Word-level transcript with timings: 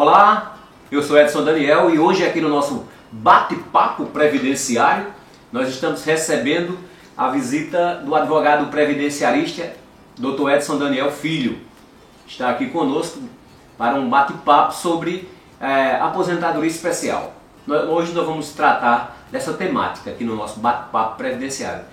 Olá, 0.00 0.56
eu 0.92 1.02
sou 1.02 1.18
Edson 1.18 1.42
Daniel 1.42 1.92
e 1.92 1.98
hoje 1.98 2.24
aqui 2.24 2.40
no 2.40 2.48
nosso 2.48 2.86
bate-papo 3.10 4.06
previdenciário 4.06 5.08
nós 5.50 5.68
estamos 5.68 6.04
recebendo 6.04 6.78
a 7.16 7.30
visita 7.30 7.96
do 7.96 8.14
advogado 8.14 8.70
previdenciarista 8.70 9.72
Dr. 10.16 10.50
Edson 10.50 10.78
Daniel 10.78 11.10
Filho. 11.10 11.58
Está 12.28 12.50
aqui 12.50 12.70
conosco 12.70 13.18
para 13.76 13.96
um 13.96 14.08
bate-papo 14.08 14.72
sobre 14.72 15.28
é, 15.60 15.96
aposentadoria 15.96 16.70
especial. 16.70 17.34
Hoje 17.66 18.12
nós 18.12 18.24
vamos 18.24 18.52
tratar 18.52 19.26
dessa 19.32 19.54
temática 19.54 20.10
aqui 20.10 20.22
no 20.22 20.36
nosso 20.36 20.60
bate-papo 20.60 21.16
previdenciário. 21.16 21.84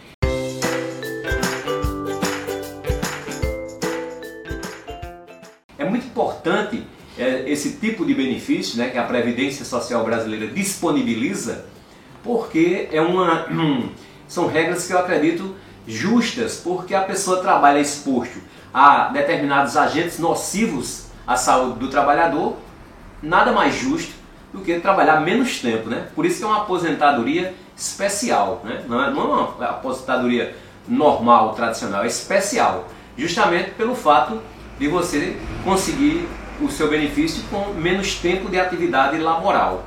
É 5.76 5.84
muito 5.84 6.06
importante 6.06 6.86
esse 7.18 7.74
tipo 7.78 8.06
de 8.06 8.14
benefício 8.14 8.78
né, 8.78 8.90
que 8.90 8.98
a 8.98 9.04
Previdência 9.04 9.64
Social 9.64 10.04
Brasileira 10.04 10.48
disponibiliza, 10.48 11.66
porque 12.24 12.90
é 12.92 13.02
uma, 13.02 13.48
são 14.28 14.48
regras 14.48 14.86
que 14.88 14.94
eu 14.94 15.00
acredito 15.00 15.56
justas, 15.88 16.58
porque 16.64 16.94
a 16.94 17.02
pessoa 17.02 17.42
trabalha 17.42 17.80
exposto 17.80 18.40
a 18.74 19.10
determinados 19.10 19.78
agentes 19.78 20.20
nocivos 20.20 21.06
à 21.26 21.38
saúde 21.38 21.80
do 21.80 21.90
trabalhador, 21.90 22.58
nada 23.22 23.52
mais 23.52 23.76
justo 23.76 24.14
do 24.52 24.62
que 24.62 24.80
trabalhar 24.80 25.20
menos 25.22 25.60
tempo, 25.60 25.90
né? 25.90 26.08
Por 26.16 26.26
isso 26.26 26.40
que 26.40 26.44
é 26.44 26.48
uma 26.48 26.62
aposentadoria 26.62 27.54
especial, 27.76 28.62
né? 28.64 28.84
Não 28.88 29.02
é, 29.02 29.08
é 29.08 29.10
uma 29.10 29.66
aposentadoria 29.66 30.56
normal, 30.88 31.54
tradicional, 31.54 32.04
é 32.04 32.08
especial, 32.08 32.88
justamente 33.18 33.72
pelo 33.72 33.96
fato 33.96 34.42
de 34.78 34.88
você 34.88 35.38
conseguir 35.64 36.28
o 36.62 36.70
seu 36.70 36.90
benefício 36.90 37.44
com 37.50 37.74
menos 37.74 38.16
tempo 38.16 38.50
de 38.50 38.60
atividade 38.60 39.18
laboral. 39.18 39.86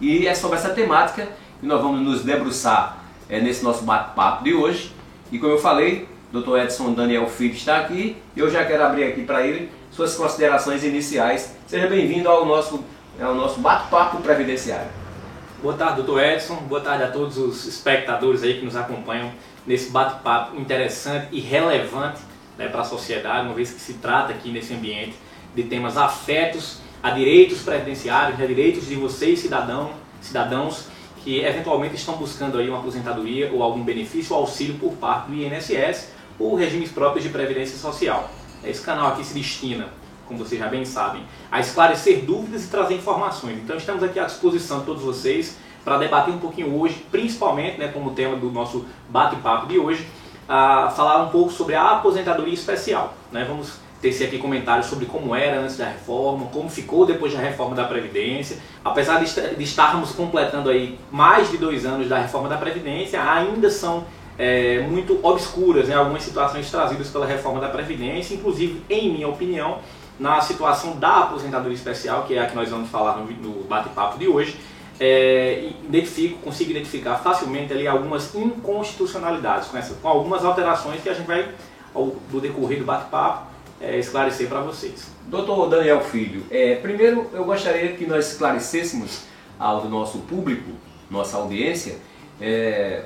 E 0.00 0.26
é 0.26 0.34
sobre 0.34 0.58
essa 0.58 0.70
temática 0.70 1.28
que 1.60 1.66
nós 1.66 1.80
vamos 1.80 2.00
nos 2.00 2.22
debruçar 2.22 2.98
é, 3.28 3.40
nesse 3.40 3.64
nosso 3.64 3.84
bate-papo 3.84 4.44
de 4.44 4.54
hoje. 4.54 4.92
E 5.32 5.38
como 5.38 5.52
eu 5.52 5.58
falei, 5.58 6.08
Dr. 6.32 6.58
Edson 6.58 6.92
Daniel 6.92 7.26
Filho 7.28 7.54
está 7.54 7.78
aqui 7.78 8.16
eu 8.36 8.50
já 8.50 8.64
quero 8.64 8.84
abrir 8.84 9.04
aqui 9.04 9.22
para 9.22 9.46
ele 9.46 9.70
suas 9.90 10.14
considerações 10.14 10.84
iniciais. 10.84 11.54
Seja 11.66 11.86
bem-vindo 11.86 12.28
ao 12.28 12.44
nosso, 12.44 12.84
ao 13.20 13.34
nosso 13.34 13.60
bate-papo 13.60 14.18
previdenciário. 14.18 14.90
Boa 15.62 15.74
tarde, 15.74 16.02
doutor 16.02 16.22
Edson. 16.22 16.56
Boa 16.68 16.82
tarde 16.82 17.04
a 17.04 17.10
todos 17.10 17.38
os 17.38 17.66
espectadores 17.66 18.42
aí 18.42 18.58
que 18.58 18.64
nos 18.64 18.76
acompanham 18.76 19.32
nesse 19.66 19.90
bate-papo 19.90 20.60
interessante 20.60 21.28
e 21.32 21.40
relevante 21.40 22.20
né, 22.58 22.68
para 22.68 22.82
a 22.82 22.84
sociedade, 22.84 23.46
uma 23.46 23.54
vez 23.54 23.70
que 23.70 23.80
se 23.80 23.94
trata 23.94 24.32
aqui 24.32 24.50
nesse 24.50 24.74
ambiente 24.74 25.14
de 25.56 25.64
temas 25.64 25.96
afetos 25.96 26.78
a 27.02 27.10
direitos 27.10 27.62
previdenciários, 27.62 28.40
a 28.40 28.46
direitos 28.46 28.86
de 28.86 28.94
vocês, 28.94 29.38
cidadão, 29.38 29.92
cidadãos, 30.20 30.88
que 31.24 31.40
eventualmente 31.40 31.94
estão 31.94 32.14
buscando 32.16 32.58
aí 32.58 32.68
uma 32.68 32.78
aposentadoria 32.78 33.50
ou 33.52 33.62
algum 33.62 33.82
benefício 33.82 34.34
ou 34.34 34.42
auxílio 34.42 34.74
por 34.74 34.92
parte 34.92 35.28
do 35.28 35.34
INSS 35.34 36.12
ou 36.38 36.54
regimes 36.54 36.90
próprios 36.90 37.24
de 37.24 37.30
previdência 37.30 37.78
social. 37.78 38.30
Esse 38.62 38.82
canal 38.82 39.08
aqui 39.08 39.24
se 39.24 39.32
destina, 39.32 39.88
como 40.26 40.38
vocês 40.38 40.60
já 40.60 40.68
bem 40.68 40.84
sabem, 40.84 41.22
a 41.50 41.58
esclarecer 41.58 42.24
dúvidas 42.24 42.64
e 42.64 42.68
trazer 42.68 42.94
informações. 42.94 43.58
Então 43.58 43.76
estamos 43.76 44.02
aqui 44.02 44.18
à 44.18 44.24
disposição 44.24 44.80
de 44.80 44.86
todos 44.86 45.02
vocês 45.02 45.56
para 45.84 45.96
debater 45.98 46.34
um 46.34 46.38
pouquinho 46.38 46.78
hoje, 46.78 47.06
principalmente, 47.10 47.78
né, 47.78 47.88
como 47.88 48.10
tema 48.10 48.36
do 48.36 48.50
nosso 48.50 48.84
bate-papo 49.08 49.66
de 49.66 49.78
hoje, 49.78 50.06
a 50.48 50.90
falar 50.90 51.22
um 51.22 51.30
pouco 51.30 51.50
sobre 51.50 51.74
a 51.74 51.92
aposentadoria 51.92 52.54
especial. 52.54 53.14
Né? 53.32 53.44
Vamos 53.48 53.85
tecer 54.00 54.28
aqui 54.28 54.38
comentários 54.38 54.86
sobre 54.86 55.06
como 55.06 55.34
era 55.34 55.60
antes 55.60 55.76
da 55.76 55.86
reforma, 55.86 56.46
como 56.46 56.68
ficou 56.68 57.06
depois 57.06 57.32
da 57.32 57.40
reforma 57.40 57.74
da 57.74 57.84
Previdência. 57.84 58.58
Apesar 58.84 59.22
de 59.22 59.62
estarmos 59.62 60.12
completando 60.12 60.70
aí 60.70 60.98
mais 61.10 61.50
de 61.50 61.56
dois 61.56 61.86
anos 61.86 62.08
da 62.08 62.18
reforma 62.18 62.48
da 62.48 62.56
Previdência, 62.56 63.22
ainda 63.22 63.70
são 63.70 64.04
é, 64.38 64.80
muito 64.88 65.18
obscuras 65.22 65.88
né, 65.88 65.94
algumas 65.94 66.22
situações 66.22 66.70
trazidas 66.70 67.08
pela 67.08 67.26
reforma 67.26 67.60
da 67.60 67.68
Previdência, 67.68 68.34
inclusive, 68.34 68.82
em 68.90 69.12
minha 69.12 69.28
opinião, 69.28 69.78
na 70.18 70.40
situação 70.40 70.96
da 70.96 71.24
aposentadoria 71.24 71.74
especial, 71.74 72.24
que 72.24 72.34
é 72.34 72.40
a 72.40 72.46
que 72.46 72.54
nós 72.54 72.68
vamos 72.68 72.90
falar 72.90 73.16
no, 73.16 73.64
bate-papo 73.64 74.18
de 74.18 74.28
hoje, 74.28 74.58
é, 74.98 75.70
identifico, 75.84 76.38
consigo 76.38 76.70
identificar 76.70 77.16
facilmente 77.16 77.72
ali 77.72 77.86
algumas 77.86 78.34
inconstitucionalidades, 78.34 79.68
com, 79.68 79.76
essa, 79.76 79.94
com 79.94 80.08
algumas 80.08 80.44
alterações 80.44 81.02
que 81.02 81.08
a 81.08 81.14
gente 81.14 81.26
vai, 81.26 81.48
ao, 81.94 82.12
do 82.30 82.40
decorrer 82.40 82.78
do 82.78 82.84
bate-papo, 82.84 83.55
é, 83.80 83.98
esclarecer 83.98 84.48
para 84.48 84.60
vocês. 84.60 85.06
Doutor 85.26 85.68
Daniel 85.68 86.00
Filho, 86.00 86.44
é, 86.50 86.76
primeiro 86.76 87.28
eu 87.32 87.44
gostaria 87.44 87.92
que 87.92 88.06
nós 88.06 88.32
esclarecêssemos 88.32 89.22
ao 89.58 89.88
nosso 89.88 90.18
público, 90.20 90.70
nossa 91.10 91.36
audiência, 91.36 91.96
é, 92.40 93.04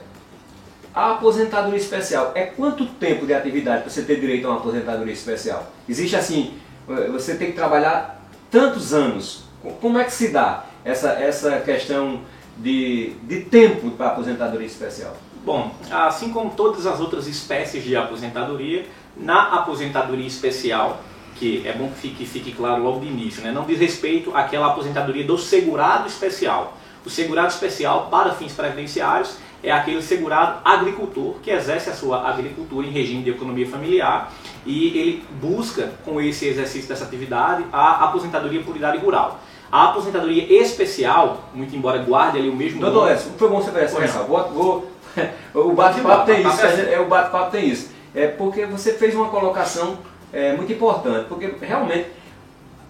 a 0.94 1.12
aposentadoria 1.12 1.78
especial 1.78 2.32
é 2.34 2.44
quanto 2.46 2.84
tempo 2.84 3.24
de 3.24 3.32
atividade 3.32 3.82
para 3.82 3.90
você 3.90 4.02
ter 4.02 4.18
direito 4.18 4.46
a 4.46 4.50
uma 4.50 4.58
aposentadoria 4.58 5.12
especial? 5.12 5.70
Existe 5.88 6.16
assim, 6.16 6.54
é, 6.88 7.08
você 7.08 7.36
tem 7.36 7.48
que 7.48 7.56
trabalhar 7.56 8.24
tantos 8.50 8.92
anos. 8.92 9.44
Como 9.80 9.98
é 9.98 10.04
que 10.04 10.12
se 10.12 10.28
dá 10.28 10.64
essa, 10.84 11.10
essa 11.10 11.60
questão 11.60 12.22
de, 12.58 13.10
de 13.22 13.42
tempo 13.42 13.90
para 13.92 14.06
a 14.06 14.08
aposentadoria 14.10 14.66
especial? 14.66 15.16
Bom, 15.44 15.74
assim 15.90 16.32
como 16.32 16.50
todas 16.50 16.86
as 16.86 17.00
outras 17.00 17.26
espécies 17.26 17.82
de 17.82 17.96
aposentadoria, 17.96 18.84
na 19.16 19.54
aposentadoria 19.54 20.26
especial, 20.26 21.00
que 21.36 21.66
é 21.66 21.72
bom 21.72 21.88
que 21.88 21.98
fique, 21.98 22.26
fique 22.26 22.52
claro 22.52 22.82
logo 22.82 23.00
de 23.00 23.06
início, 23.06 23.42
né? 23.42 23.50
não 23.50 23.64
diz 23.64 23.78
respeito 23.78 24.34
àquela 24.34 24.68
aposentadoria 24.68 25.24
do 25.24 25.38
segurado 25.38 26.06
especial. 26.06 26.76
O 27.04 27.08
segurado 27.08 27.48
especial, 27.48 28.08
para 28.10 28.32
fins 28.32 28.52
previdenciários, 28.52 29.38
é 29.62 29.70
aquele 29.70 30.02
segurado 30.02 30.60
agricultor 30.64 31.34
que 31.42 31.50
exerce 31.50 31.90
a 31.90 31.94
sua 31.94 32.28
agricultura 32.28 32.86
em 32.86 32.90
regime 32.90 33.22
de 33.22 33.30
economia 33.30 33.66
familiar 33.66 34.32
e 34.66 34.98
ele 34.98 35.24
busca, 35.40 35.92
com 36.04 36.20
esse 36.20 36.46
exercício 36.46 36.88
dessa 36.88 37.04
atividade, 37.04 37.64
a 37.72 38.04
aposentadoria 38.04 38.62
por 38.62 38.76
idade 38.76 38.98
rural. 38.98 39.40
A 39.70 39.90
aposentadoria 39.90 40.60
especial, 40.62 41.44
muito 41.54 41.74
embora 41.76 41.98
guarde 41.98 42.38
ali 42.38 42.48
o 42.48 42.56
mesmo. 42.56 42.80
Doutor 42.80 43.12
Edson, 43.12 43.30
foi 43.38 43.48
bom 43.48 43.60
você 43.60 43.70
ver 43.70 43.84
essa 43.84 44.22
vou, 44.24 44.50
vou, 44.50 44.90
O 45.54 45.72
bate-papo 45.72 46.26
tem 46.26 46.46
isso, 46.46 46.66
é, 46.66 47.00
o 47.00 47.06
bate-papo 47.06 47.50
tem 47.50 47.68
isso 47.68 47.99
é 48.14 48.26
porque 48.26 48.66
você 48.66 48.94
fez 48.94 49.14
uma 49.14 49.28
colocação 49.28 49.98
é, 50.32 50.52
muito 50.54 50.72
importante, 50.72 51.26
porque 51.28 51.52
realmente 51.60 52.08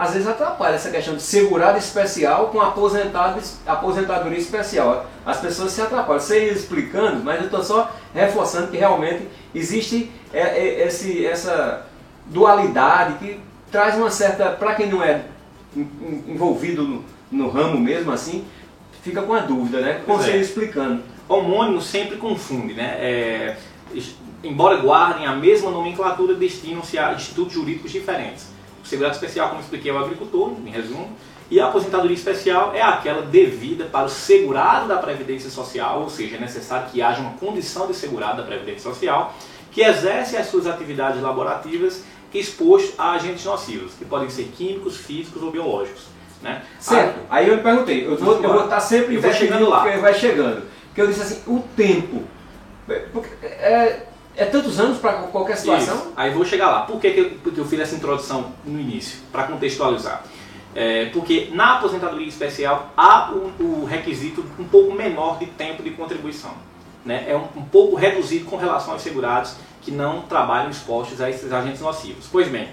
às 0.01 0.15
vezes 0.15 0.27
atrapalha 0.27 0.77
essa 0.77 0.91
questão 0.91 1.15
de 1.15 1.21
segurado 1.21 1.77
especial 1.77 2.47
com 2.47 2.59
aposentado, 2.59 3.39
aposentadoria 3.67 4.39
especial. 4.39 5.05
As 5.27 5.39
pessoas 5.39 5.73
se 5.73 5.83
atrapalham. 5.83 6.19
Você 6.19 6.49
explicando, 6.49 7.23
mas 7.23 7.39
eu 7.39 7.45
estou 7.45 7.63
só 7.63 7.95
reforçando 8.15 8.69
que 8.69 8.79
realmente 8.79 9.29
existe 9.55 10.11
é, 10.33 10.41
é, 10.41 10.87
esse, 10.87 11.27
essa 11.27 11.87
dualidade 12.25 13.19
que 13.19 13.41
traz 13.71 13.95
uma 13.95 14.11
certa, 14.11 14.49
para 14.49 14.75
quem 14.75 14.89
não 14.89 15.05
é 15.05 15.23
envolvido 16.27 16.83
no, 16.83 17.05
no, 17.31 17.51
ramo 17.51 17.79
mesmo 17.79 18.11
assim, 18.11 18.47
fica 19.03 19.21
com 19.21 19.35
a 19.35 19.41
dúvida, 19.41 19.83
né? 19.83 20.01
Com 20.07 20.17
você 20.17 20.31
é. 20.31 20.37
explicando. 20.39 21.03
Homônimo 21.29 21.81
sempre 21.83 22.17
confunde, 22.17 22.73
né? 22.73 22.97
É, 22.99 23.57
embora 24.43 24.77
guardem 24.77 25.27
a 25.27 25.35
mesma 25.35 25.71
nomenclatura, 25.71 26.35
destinam-se 26.35 26.99
a 26.99 27.13
institutos 27.13 27.53
jurídicos 27.53 27.91
diferentes. 27.91 28.49
O 28.83 28.87
segurado 28.87 29.15
especial, 29.15 29.49
como 29.51 29.61
expliquei, 29.61 29.91
é 29.91 29.95
o 29.95 29.99
agricultor, 29.99 30.53
em 30.65 30.71
resumo, 30.71 31.11
e 31.51 31.61
a 31.61 31.67
aposentadoria 31.67 32.15
especial 32.15 32.73
é 32.75 32.81
aquela 32.81 33.23
devida 33.23 33.85
para 33.85 34.07
o 34.07 34.09
segurado 34.09 34.87
da 34.87 34.97
Previdência 34.97 35.51
Social, 35.51 36.01
ou 36.01 36.09
seja, 36.09 36.37
é 36.37 36.41
necessário 36.41 36.89
que 36.91 37.03
haja 37.03 37.21
uma 37.21 37.33
condição 37.33 37.87
de 37.87 37.95
segurado 37.95 38.39
da 38.39 38.45
Previdência 38.45 38.83
Social, 38.83 39.35
que 39.73 39.83
exerce 39.83 40.37
as 40.37 40.47
suas 40.47 40.67
atividades 40.67 41.21
laborativas 41.21 42.05
exposto 42.39 42.95
a 42.97 43.13
agentes 43.13 43.45
nocivos, 43.45 43.95
que 43.95 44.05
podem 44.05 44.31
ser 44.31 44.45
químicos, 44.57 44.97
físicos 44.97 45.43
ou 45.43 45.51
biológicos. 45.51 46.05
Né? 46.43 46.63
Certo. 46.79 47.19
Aí 47.29 47.49
eu 47.49 47.57
me 47.57 47.63
perguntei, 47.63 48.07
eu 48.07 48.17
vou, 48.17 48.41
eu 48.43 48.53
vou 48.53 48.65
estar 48.65 48.81
sempre 48.81 49.17
eu 49.17 49.21
vou 49.21 49.33
chegando 49.33 49.69
lá. 49.69 49.85
vai 49.99 50.15
chegando. 50.15 50.63
Porque 50.87 51.03
eu 51.03 51.07
disse 51.07 51.21
assim, 51.21 51.43
o 51.47 51.63
tempo. 51.77 52.23
Porque, 53.13 53.29
é, 53.45 54.07
é 54.41 54.47
tantos 54.47 54.81
anos 54.81 54.97
para 54.97 55.13
qualquer 55.25 55.55
situação? 55.55 55.97
Isso. 55.97 56.13
Aí 56.17 56.33
vou 56.33 56.47
chegar 56.47 56.71
lá. 56.71 56.81
Por 56.83 56.99
que, 56.99 57.11
que, 57.11 57.41
eu, 57.59 57.65
fiz 57.67 57.79
essa 57.79 57.95
introdução 57.95 58.53
no 58.65 58.81
início? 58.81 59.21
Para 59.31 59.45
contextualizar. 59.45 60.25
É, 60.75 61.07
porque 61.07 61.51
na 61.53 61.77
aposentadoria 61.77 62.27
especial 62.27 62.91
há 62.97 63.33
o, 63.33 63.53
o, 63.63 63.85
requisito 63.85 64.43
um 64.59 64.65
pouco 64.65 64.95
menor 64.95 65.39
de 65.39 65.45
tempo 65.45 65.83
de 65.83 65.91
contribuição. 65.91 66.53
Né? 67.05 67.27
É 67.29 67.37
um, 67.37 67.45
um, 67.55 67.65
pouco 67.65 67.97
reduzido 67.97 68.47
com 68.47 68.57
relação 68.57 68.95
aos 68.95 69.03
segurados 69.03 69.57
que 69.83 69.91
não 69.91 70.23
trabalham 70.23 70.71
expostos 70.71 71.21
a 71.21 71.29
esses 71.29 71.53
agentes 71.53 71.83
nocivos. 71.83 72.27
Pois 72.33 72.49
bem, 72.49 72.69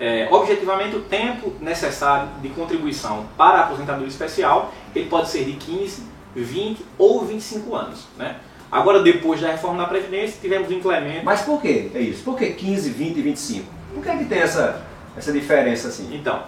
é, 0.00 0.26
objetivamente 0.32 0.96
o 0.96 1.02
tempo 1.02 1.52
necessário 1.60 2.28
de 2.42 2.48
contribuição 2.48 3.26
para 3.36 3.58
a 3.58 3.60
aposentadoria 3.66 4.08
especial 4.08 4.72
ele 4.92 5.08
pode 5.08 5.28
ser 5.28 5.44
de 5.44 5.52
15, 5.52 6.02
20 6.34 6.84
ou 6.98 7.24
25 7.24 7.76
anos. 7.76 8.06
Né? 8.16 8.36
Agora, 8.74 9.00
depois 9.00 9.40
da 9.40 9.52
reforma 9.52 9.84
da 9.84 9.88
Previdência, 9.88 10.36
tivemos 10.40 10.68
um 10.68 10.72
incremento. 10.72 11.24
Mas 11.24 11.42
por 11.42 11.62
que 11.62 11.92
é 11.94 12.00
isso? 12.00 12.24
Por 12.24 12.36
que 12.36 12.50
15, 12.50 12.90
20 12.90 13.16
e 13.16 13.22
25? 13.22 13.66
Por 13.94 14.02
que, 14.02 14.08
é 14.08 14.16
que 14.16 14.24
tem 14.24 14.40
essa, 14.40 14.84
essa 15.16 15.30
diferença 15.30 15.86
assim? 15.86 16.12
Então, 16.12 16.42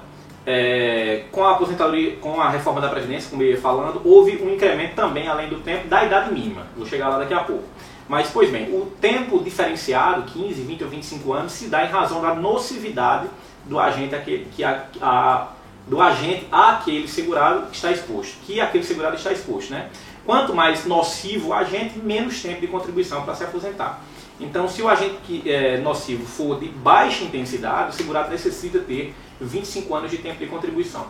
é, 0.44 1.22
com 1.30 1.44
a 1.44 1.52
aposentadoria, 1.52 2.16
com 2.16 2.40
a 2.40 2.50
reforma 2.50 2.80
da 2.80 2.88
Previdência, 2.88 3.30
como 3.30 3.44
eu 3.44 3.50
ia 3.50 3.60
falando, 3.60 4.02
houve 4.04 4.42
um 4.42 4.52
incremento 4.52 4.96
também, 4.96 5.28
além 5.28 5.48
do 5.48 5.60
tempo, 5.60 5.86
da 5.86 6.04
idade 6.04 6.34
mínima. 6.34 6.66
Vou 6.76 6.84
chegar 6.84 7.10
lá 7.10 7.20
daqui 7.20 7.32
a 7.32 7.44
pouco. 7.44 7.62
Mas, 8.08 8.28
pois 8.32 8.50
bem, 8.50 8.74
o 8.74 8.86
tempo 9.00 9.38
diferenciado, 9.44 10.22
15, 10.22 10.62
20 10.62 10.82
ou 10.82 10.90
25 10.90 11.32
anos, 11.32 11.52
se 11.52 11.68
dá 11.68 11.84
em 11.84 11.88
razão 11.88 12.20
da 12.20 12.34
nocividade 12.34 13.28
do 13.66 13.78
agente, 13.78 14.16
aquele, 14.16 14.48
que 14.50 14.64
a, 14.64 14.82
a, 15.00 15.48
do 15.86 16.00
agente 16.00 16.48
àquele 16.50 17.06
segurado 17.06 17.66
que 17.68 17.76
está 17.76 17.92
exposto, 17.92 18.34
que 18.44 18.60
aquele 18.60 18.82
segurado 18.82 19.14
está 19.14 19.30
exposto. 19.30 19.70
Né? 19.70 19.88
Quanto 20.26 20.52
mais 20.52 20.84
nocivo 20.84 21.48
o 21.48 21.54
agente, 21.54 21.98
menos 21.98 22.42
tempo 22.42 22.60
de 22.60 22.66
contribuição 22.66 23.22
para 23.22 23.34
se 23.34 23.44
aposentar. 23.44 24.02
Então, 24.38 24.68
se 24.68 24.82
o 24.82 24.88
agente 24.88 25.16
que 25.24 25.48
é, 25.50 25.78
nocivo 25.78 26.26
for 26.26 26.58
de 26.58 26.68
baixa 26.68 27.24
intensidade, 27.24 27.90
o 27.90 27.92
segurado 27.92 28.28
necessita 28.28 28.80
ter 28.80 29.14
25 29.40 29.94
anos 29.94 30.10
de 30.10 30.18
tempo 30.18 30.38
de 30.38 30.46
contribuição. 30.46 31.06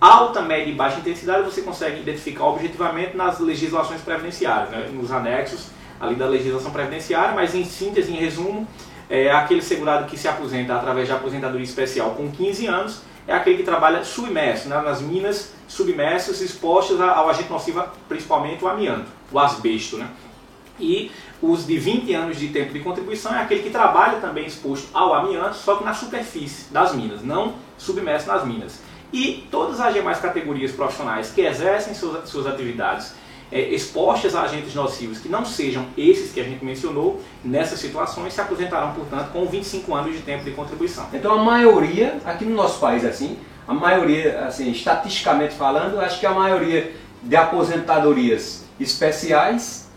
Alta, 0.00 0.40
média 0.40 0.70
e 0.70 0.74
baixa 0.74 0.98
intensidade 0.98 1.42
você 1.42 1.60
consegue 1.60 2.00
identificar 2.00 2.44
objetivamente 2.44 3.16
nas 3.16 3.38
legislações 3.38 4.00
previdenciárias, 4.00 4.70
né? 4.70 4.88
nos 4.92 5.12
anexos 5.12 5.66
ali 6.00 6.14
da 6.14 6.26
legislação 6.26 6.70
previdenciária, 6.70 7.34
mas 7.34 7.54
em 7.54 7.64
síntese, 7.64 8.10
em 8.10 8.16
resumo, 8.16 8.66
é 9.10 9.30
aquele 9.30 9.60
segurado 9.60 10.06
que 10.06 10.16
se 10.16 10.26
aposenta 10.26 10.74
através 10.74 11.06
de 11.06 11.12
aposentadoria 11.12 11.64
especial 11.64 12.12
com 12.12 12.30
15 12.30 12.66
anos, 12.66 13.02
é 13.30 13.32
aquele 13.32 13.58
que 13.58 13.62
trabalha 13.62 14.02
submerso, 14.02 14.68
né? 14.68 14.80
nas 14.80 15.00
minas 15.00 15.52
submersas, 15.68 16.40
expostas 16.40 17.00
ao 17.00 17.30
agente 17.30 17.48
nocivo, 17.48 17.84
principalmente 18.08 18.64
o 18.64 18.68
amianto, 18.68 19.06
o 19.30 19.38
asbesto. 19.38 19.96
Né? 19.96 20.08
E 20.80 21.12
os 21.40 21.64
de 21.64 21.78
20 21.78 22.12
anos 22.12 22.36
de 22.36 22.48
tempo 22.48 22.72
de 22.72 22.80
contribuição 22.80 23.32
é 23.32 23.40
aquele 23.40 23.62
que 23.62 23.70
trabalha 23.70 24.18
também 24.18 24.46
exposto 24.46 24.88
ao 24.92 25.14
amianto, 25.14 25.54
só 25.54 25.76
que 25.76 25.84
na 25.84 25.94
superfície 25.94 26.72
das 26.72 26.92
minas, 26.92 27.22
não 27.22 27.54
submerso 27.78 28.26
nas 28.26 28.44
minas. 28.44 28.80
E 29.12 29.46
todas 29.48 29.78
as 29.78 29.94
demais 29.94 30.18
categorias 30.18 30.72
profissionais 30.72 31.30
que 31.30 31.42
exercem 31.42 31.94
suas, 31.94 32.28
suas 32.28 32.48
atividades 32.48 33.14
é, 33.52 33.60
expostas 33.60 34.34
a 34.34 34.42
agentes 34.42 34.74
nocivos 34.74 35.18
que 35.18 35.28
não 35.28 35.44
sejam 35.44 35.86
esses 35.96 36.32
que 36.32 36.40
a 36.40 36.44
gente 36.44 36.64
mencionou, 36.64 37.20
nessas 37.44 37.80
situações 37.80 38.32
se 38.32 38.40
aposentarão, 38.40 38.92
portanto, 38.92 39.32
com 39.32 39.46
25 39.46 39.94
anos 39.94 40.14
de 40.14 40.22
tempo 40.22 40.44
de 40.44 40.52
contribuição. 40.52 41.06
Então 41.12 41.32
a 41.32 41.42
maioria, 41.42 42.18
aqui 42.24 42.44
no 42.44 42.54
nosso 42.54 42.78
país 42.78 43.04
assim, 43.04 43.36
a 43.66 43.74
maioria, 43.74 44.46
assim, 44.46 44.70
estatisticamente 44.70 45.54
falando, 45.54 46.00
acho 46.00 46.18
que 46.18 46.26
a 46.26 46.32
maioria 46.32 46.92
de 47.22 47.36
aposentadorias 47.36 48.64
especiais 48.78 49.89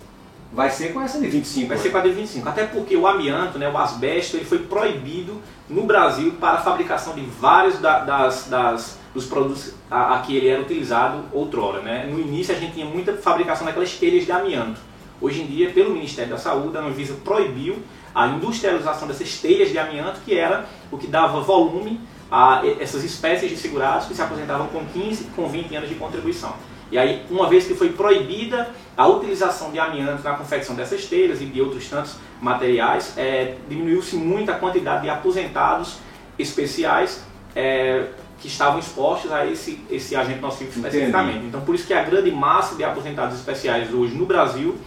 vai 0.54 0.70
ser 0.70 0.94
com 0.94 1.02
essa 1.02 1.20
de 1.20 1.28
25. 1.28 1.68
Vai 1.68 1.78
ser 1.78 1.90
com 1.90 1.98
a 1.98 2.02
de 2.02 2.12
25. 2.12 2.48
Até 2.48 2.66
porque 2.66 2.96
o 2.96 3.08
amianto, 3.08 3.58
né, 3.58 3.68
o 3.68 3.78
asbesto, 3.78 4.38
ele 4.38 4.46
foi 4.46 4.60
proibido 4.60 5.42
no 5.68 5.84
Brasil 5.84 6.34
para 6.40 6.60
a 6.60 6.62
fabricação 6.62 7.16
de 7.16 7.22
vários 7.22 7.80
da, 7.80 8.00
das, 8.00 8.48
das, 8.48 9.00
dos 9.14 9.26
produtos 9.26 9.74
a, 9.90 10.16
a, 10.16 10.22
que 10.22 10.38
ele 10.38 10.48
era 10.48 10.62
utilizado 10.62 11.24
outrora. 11.34 11.82
Né? 11.82 12.08
No 12.10 12.20
início 12.20 12.56
a 12.56 12.58
gente 12.58 12.74
tinha 12.74 12.86
muita 12.86 13.14
fabricação 13.14 13.66
daquelas 13.66 13.94
telhas 13.94 14.26
de 14.26 14.32
amianto. 14.32 14.80
Hoje 15.20 15.42
em 15.42 15.48
dia, 15.48 15.72
pelo 15.72 15.92
Ministério 15.92 16.32
da 16.32 16.38
Saúde, 16.38 16.78
a 16.78 16.82
Anvisa 16.82 17.16
proibiu 17.24 17.78
a 18.14 18.28
industrialização 18.28 19.08
dessas 19.08 19.38
telhas 19.40 19.70
de 19.70 19.80
amianto, 19.80 20.20
que 20.22 20.38
era 20.38 20.66
o 20.92 20.98
que 20.98 21.08
dava 21.08 21.40
volume 21.42 22.00
a 22.30 22.62
essas 22.80 23.04
espécies 23.04 23.50
de 23.50 23.58
segurados 23.58 24.08
que 24.08 24.14
se 24.14 24.22
aposentavam 24.22 24.68
com 24.68 24.84
15, 24.86 25.26
com 25.36 25.48
20 25.48 25.76
anos 25.76 25.90
de 25.90 25.96
contribuição. 25.96 26.54
E 26.94 26.98
aí, 27.00 27.26
uma 27.28 27.50
vez 27.50 27.66
que 27.66 27.74
foi 27.74 27.90
proibida 27.90 28.70
a 28.96 29.08
utilização 29.08 29.72
de 29.72 29.80
amianto 29.80 30.22
na 30.22 30.36
confecção 30.36 30.76
dessas 30.76 31.08
telhas 31.08 31.42
e 31.42 31.46
de 31.46 31.60
outros 31.60 31.90
tantos 31.90 32.18
materiais, 32.40 33.18
é, 33.18 33.56
diminuiu-se 33.68 34.16
muito 34.16 34.52
a 34.52 34.54
quantidade 34.54 35.02
de 35.02 35.10
aposentados 35.10 35.98
especiais 36.38 37.24
é, 37.56 38.10
que 38.40 38.48
estavam 38.48 38.78
expostos 38.78 39.32
a 39.32 39.44
esse, 39.44 39.84
esse 39.90 40.16
agente 40.16 40.40
nocivo 40.40 40.70
especificamente. 40.70 41.38
Entendi. 41.38 41.48
Então, 41.48 41.62
por 41.62 41.74
isso 41.74 41.88
que 41.88 41.96
a 41.96 42.04
grande 42.04 42.30
massa 42.30 42.76
de 42.76 42.84
aposentados 42.84 43.40
especiais 43.40 43.92
hoje 43.92 44.14
no 44.14 44.28
Brasil, 44.28 44.78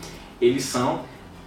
eles 0.40 0.62
são 0.62 1.00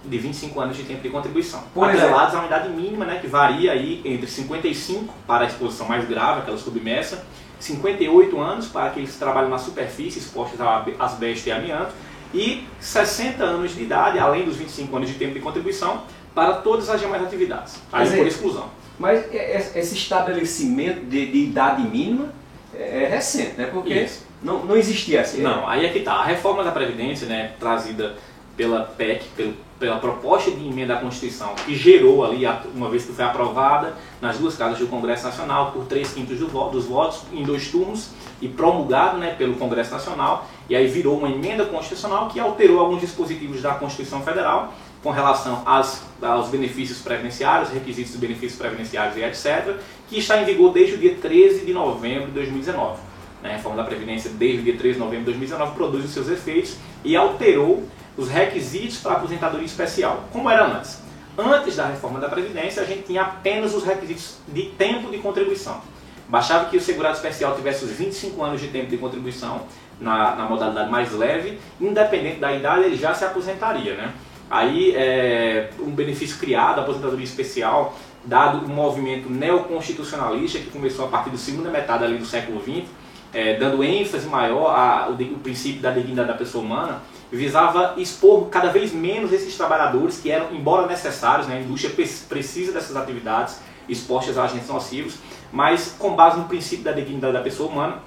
de 0.04 0.18
25 0.18 0.60
anos 0.60 0.76
de 0.76 0.82
tempo 0.82 1.00
de 1.00 1.08
contribuição. 1.08 1.62
Por 1.72 1.88
Atrelados 1.88 2.34
à 2.34 2.40
unidade 2.40 2.68
mínima, 2.68 3.06
né, 3.06 3.18
que 3.18 3.26
varia 3.26 3.72
aí 3.72 4.02
entre 4.04 4.26
55 4.26 5.14
para 5.26 5.44
a 5.44 5.48
exposição 5.48 5.88
mais 5.88 6.06
grave, 6.06 6.40
aquela 6.40 6.58
submersa, 6.58 7.24
58 7.60 8.40
anos 8.40 8.66
para 8.66 8.86
aqueles 8.86 9.12
que 9.12 9.18
trabalham 9.18 9.50
na 9.50 9.58
superfície, 9.58 10.18
expostos 10.18 10.60
a 10.60 10.84
asbesto 10.98 11.48
e 11.48 11.52
amianto, 11.52 11.92
e 12.34 12.66
60 12.80 13.42
anos 13.44 13.74
de 13.74 13.82
idade, 13.82 14.18
além 14.18 14.44
dos 14.44 14.56
25 14.56 14.96
anos 14.96 15.08
de 15.08 15.14
tempo 15.14 15.34
de 15.34 15.40
contribuição, 15.40 16.02
para 16.34 16.54
todas 16.54 16.88
as 16.88 17.00
demais 17.00 17.22
atividades, 17.22 17.76
aí 17.92 18.08
por 18.16 18.26
exclusão. 18.26 18.70
Mas 18.98 19.24
esse 19.32 19.94
estabelecimento 19.94 21.00
de, 21.06 21.26
de 21.26 21.38
idade 21.38 21.82
mínima 21.82 22.32
é, 22.74 23.04
é 23.04 23.08
recente, 23.08 23.54
né? 23.56 23.66
Porque 23.72 24.08
não, 24.42 24.64
não 24.64 24.76
existia 24.76 25.22
assim. 25.22 25.42
Não, 25.42 25.68
aí 25.68 25.84
é 25.84 25.88
que 25.88 25.98
está. 25.98 26.14
A 26.14 26.24
reforma 26.24 26.62
da 26.62 26.70
Previdência, 26.70 27.26
né, 27.26 27.52
trazida 27.58 28.16
pela 28.56 28.82
PEC, 28.82 29.24
pelo, 29.36 29.54
pela 29.80 29.98
proposta 29.98 30.50
de 30.50 30.68
emenda 30.68 30.94
à 30.94 31.00
Constituição, 31.00 31.54
que 31.54 31.74
gerou 31.74 32.22
ali, 32.22 32.44
uma 32.74 32.90
vez 32.90 33.06
que 33.06 33.12
foi 33.12 33.24
aprovada, 33.24 33.96
nas 34.20 34.36
duas 34.36 34.54
casas 34.54 34.78
do 34.78 34.86
Congresso 34.86 35.24
Nacional, 35.24 35.72
por 35.72 35.86
três 35.86 36.12
quintos 36.12 36.38
do 36.38 36.46
dos 36.68 36.84
votos, 36.84 37.22
em 37.32 37.42
dois 37.42 37.68
turnos, 37.68 38.10
e 38.42 38.48
promulgado 38.48 39.16
né, 39.16 39.34
pelo 39.34 39.54
Congresso 39.54 39.90
Nacional, 39.90 40.46
e 40.68 40.76
aí 40.76 40.86
virou 40.86 41.16
uma 41.16 41.30
emenda 41.30 41.64
constitucional 41.64 42.28
que 42.28 42.38
alterou 42.38 42.78
alguns 42.78 43.00
dispositivos 43.00 43.62
da 43.62 43.74
Constituição 43.74 44.22
Federal 44.22 44.72
com 45.02 45.10
relação 45.10 45.62
às, 45.64 46.04
aos 46.20 46.48
benefícios 46.48 46.98
previdenciários, 46.98 47.70
requisitos 47.70 48.12
dos 48.12 48.20
benefícios 48.20 48.56
previdenciários 48.56 49.16
e 49.16 49.22
etc., 49.22 49.76
que 50.08 50.18
está 50.18 50.42
em 50.42 50.44
vigor 50.44 50.72
desde 50.72 50.96
o 50.96 50.98
dia 50.98 51.14
13 51.14 51.64
de 51.64 51.72
novembro 51.72 52.26
de 52.26 52.32
2019. 52.32 52.98
Né, 53.42 53.50
a 53.50 53.52
reforma 53.54 53.78
da 53.78 53.84
Previdência, 53.84 54.30
desde 54.34 54.58
o 54.58 54.62
dia 54.62 54.76
13 54.76 54.94
de 54.94 55.00
novembro 55.00 55.20
de 55.20 55.38
2019, 55.38 55.74
produz 55.74 56.04
os 56.04 56.10
seus 56.10 56.28
efeitos 56.28 56.76
e 57.02 57.16
alterou 57.16 57.82
os 58.16 58.28
requisitos 58.28 58.98
para 58.98 59.12
aposentadoria 59.12 59.66
especial, 59.66 60.24
como 60.32 60.50
era 60.50 60.66
antes. 60.66 61.00
Antes 61.38 61.76
da 61.76 61.86
reforma 61.86 62.18
da 62.18 62.28
Previdência, 62.28 62.82
a 62.82 62.86
gente 62.86 63.04
tinha 63.04 63.22
apenas 63.22 63.74
os 63.74 63.84
requisitos 63.84 64.38
de 64.48 64.64
tempo 64.70 65.10
de 65.10 65.18
contribuição. 65.18 65.80
Bastava 66.28 66.66
que 66.66 66.76
o 66.76 66.80
segurado 66.80 67.16
especial 67.16 67.56
tivesse 67.56 67.84
os 67.84 67.90
25 67.90 68.42
anos 68.42 68.60
de 68.60 68.68
tempo 68.68 68.86
de 68.86 68.96
contribuição 68.96 69.62
na, 70.00 70.36
na 70.36 70.44
modalidade 70.44 70.90
mais 70.90 71.12
leve, 71.12 71.58
independente 71.80 72.38
da 72.38 72.52
idade, 72.52 72.84
ele 72.84 72.96
já 72.96 73.14
se 73.14 73.24
aposentaria. 73.24 73.94
Né? 73.94 74.12
Aí, 74.50 74.94
é, 74.94 75.70
um 75.78 75.90
benefício 75.90 76.38
criado, 76.38 76.78
a 76.78 76.82
aposentadoria 76.82 77.24
especial, 77.24 77.96
dado 78.24 78.64
o 78.64 78.68
movimento 78.68 79.30
neoconstitucionalista 79.30 80.58
que 80.58 80.70
começou 80.70 81.06
a 81.06 81.08
partir 81.08 81.30
da 81.30 81.38
segunda 81.38 81.70
metade 81.70 82.04
ali 82.04 82.18
do 82.18 82.26
século 82.26 82.60
XX, 82.60 82.88
é, 83.32 83.56
dando 83.56 83.82
ênfase 83.82 84.26
maior 84.26 84.70
ao 84.70 85.14
princípio 85.42 85.80
da 85.80 85.90
dignidade 85.90 86.28
da 86.28 86.34
pessoa 86.34 86.64
humana, 86.64 87.00
visava 87.32 87.94
expor 87.96 88.48
cada 88.48 88.70
vez 88.70 88.92
menos 88.92 89.32
esses 89.32 89.56
trabalhadores 89.56 90.18
que 90.20 90.30
eram, 90.30 90.52
embora 90.52 90.86
necessários, 90.86 91.46
né, 91.46 91.58
a 91.58 91.60
indústria 91.60 91.94
precisa 92.28 92.72
dessas 92.72 92.96
atividades 92.96 93.60
expostas 93.88 94.38
a 94.38 94.44
agentes 94.44 94.68
nocivos, 94.68 95.14
mas 95.52 95.94
com 95.98 96.14
base 96.14 96.38
no 96.38 96.46
princípio 96.46 96.84
da 96.84 96.92
dignidade 96.92 97.32
da 97.32 97.40
pessoa 97.40 97.70
humana, 97.70 97.98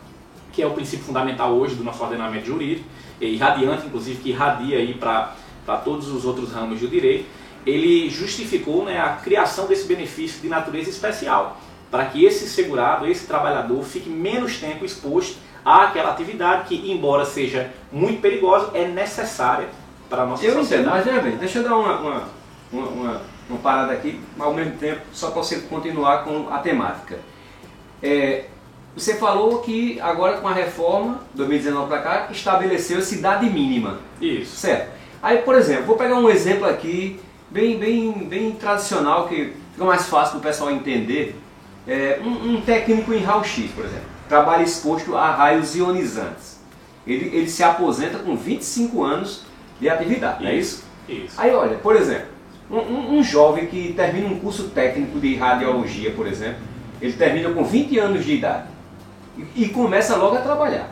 que 0.52 0.62
é 0.62 0.68
o 0.68 0.72
princípio 0.72 1.06
fundamental 1.06 1.54
hoje 1.54 1.76
do 1.76 1.84
nosso 1.84 2.02
ordenamento 2.04 2.46
jurídico, 2.46 2.88
e 3.20 3.28
irradiante, 3.28 3.86
inclusive, 3.86 4.22
que 4.22 4.30
irradia 4.30 4.78
aí 4.78 4.94
para 4.94 5.36
todos 5.84 6.10
os 6.10 6.26
outros 6.26 6.52
ramos 6.52 6.80
do 6.80 6.88
direito, 6.88 7.26
ele 7.66 8.10
justificou 8.10 8.84
né, 8.84 9.00
a 9.00 9.14
criação 9.14 9.68
desse 9.68 9.88
benefício 9.88 10.42
de 10.42 10.50
natureza 10.50 10.90
especial, 10.90 11.58
para 11.90 12.06
que 12.06 12.26
esse 12.26 12.48
segurado, 12.48 13.08
esse 13.08 13.26
trabalhador, 13.26 13.84
fique 13.84 14.10
menos 14.10 14.58
tempo 14.58 14.84
exposto 14.84 15.38
àquela 15.64 16.12
atividade 16.12 16.66
que, 16.68 16.92
embora 16.92 17.26
seja 17.26 17.72
muito 17.92 18.22
perigosa, 18.22 18.72
é 18.74 18.88
necessária 18.88 19.70
para 20.10 20.24
a 20.24 20.26
nossa 20.26 20.46
eu 20.46 20.54
sociedade. 20.54 20.88
Eu 20.88 21.02
entendo, 21.02 21.14
mas 21.14 21.26
é 21.26 21.30
bem, 21.30 21.38
deixa 21.38 21.60
eu 21.60 21.64
dar 21.64 21.76
uma, 21.76 22.00
uma, 22.00 22.24
uma, 22.72 23.22
uma, 23.50 23.60
parada 23.60 23.94
aqui, 23.94 24.20
ao 24.38 24.54
mesmo 24.54 24.78
tempo, 24.78 25.02
só 25.14 25.32
para 25.32 25.42
você 25.42 25.62
continuar 25.62 26.24
com 26.24 26.50
a 26.50 26.60
temática. 26.60 27.20
É, 28.02 28.46
você 28.96 29.16
falou 29.16 29.60
que 29.60 30.00
agora 30.02 30.38
com 30.38 30.48
a 30.48 30.54
reforma, 30.54 31.22
2019 31.34 31.88
para 31.88 32.02
cá, 32.02 32.28
estabeleceu 32.32 33.00
a 33.00 33.02
cidade 33.02 33.50
mínima. 33.50 34.00
Isso. 34.22 34.58
Certo. 34.58 34.92
Aí, 35.22 35.38
por 35.40 35.56
exemplo, 35.56 35.86
vou 35.86 35.96
pegar 35.96 36.16
um 36.16 36.30
exemplo 36.30 36.68
aqui, 36.68 37.20
bem, 37.50 37.80
bem, 37.80 38.12
bem 38.12 38.52
tradicional, 38.52 39.28
que 39.28 39.54
fica 39.72 39.86
mais 39.86 40.08
fácil 40.08 40.38
do 40.38 40.44
pessoal 40.44 40.70
entender. 40.70 41.40
É, 41.88 42.20
um, 42.24 42.54
um 42.54 42.62
técnico 42.62 43.14
em 43.14 43.24
raio-x, 43.24 43.72
por 43.72 43.86
exemplo 43.86 44.13
trabalha 44.34 44.64
exposto 44.64 45.16
a 45.16 45.30
raios 45.30 45.76
ionizantes. 45.76 46.60
Ele, 47.06 47.30
ele 47.36 47.48
se 47.48 47.64
aposenta 47.64 48.18
com 48.18 48.36
25 48.36 49.04
anos 49.04 49.44
de 49.80 49.88
atividade, 49.88 50.44
não 50.44 50.50
é 50.50 50.56
isso? 50.56 50.84
Isso. 51.08 51.40
Aí 51.40 51.54
olha, 51.54 51.78
por 51.78 51.96
exemplo, 51.96 52.30
um, 52.72 53.18
um, 53.18 53.24
jovem 53.24 53.68
que 53.68 53.94
termina 53.94 54.28
um 54.28 54.40
curso 54.40 54.70
técnico 54.70 55.20
de 55.20 55.36
radiologia, 55.36 56.10
por 56.12 56.26
exemplo, 56.26 56.62
ele 57.00 57.14
termina 57.14 57.52
com 57.52 57.64
20 57.64 58.00
anos 58.00 58.26
de 58.26 58.34
idade 58.34 58.68
e, 59.38 59.66
e 59.66 59.70
começa 59.70 60.16
logo 60.16 60.36
a 60.36 60.42
trabalhar 60.42 60.90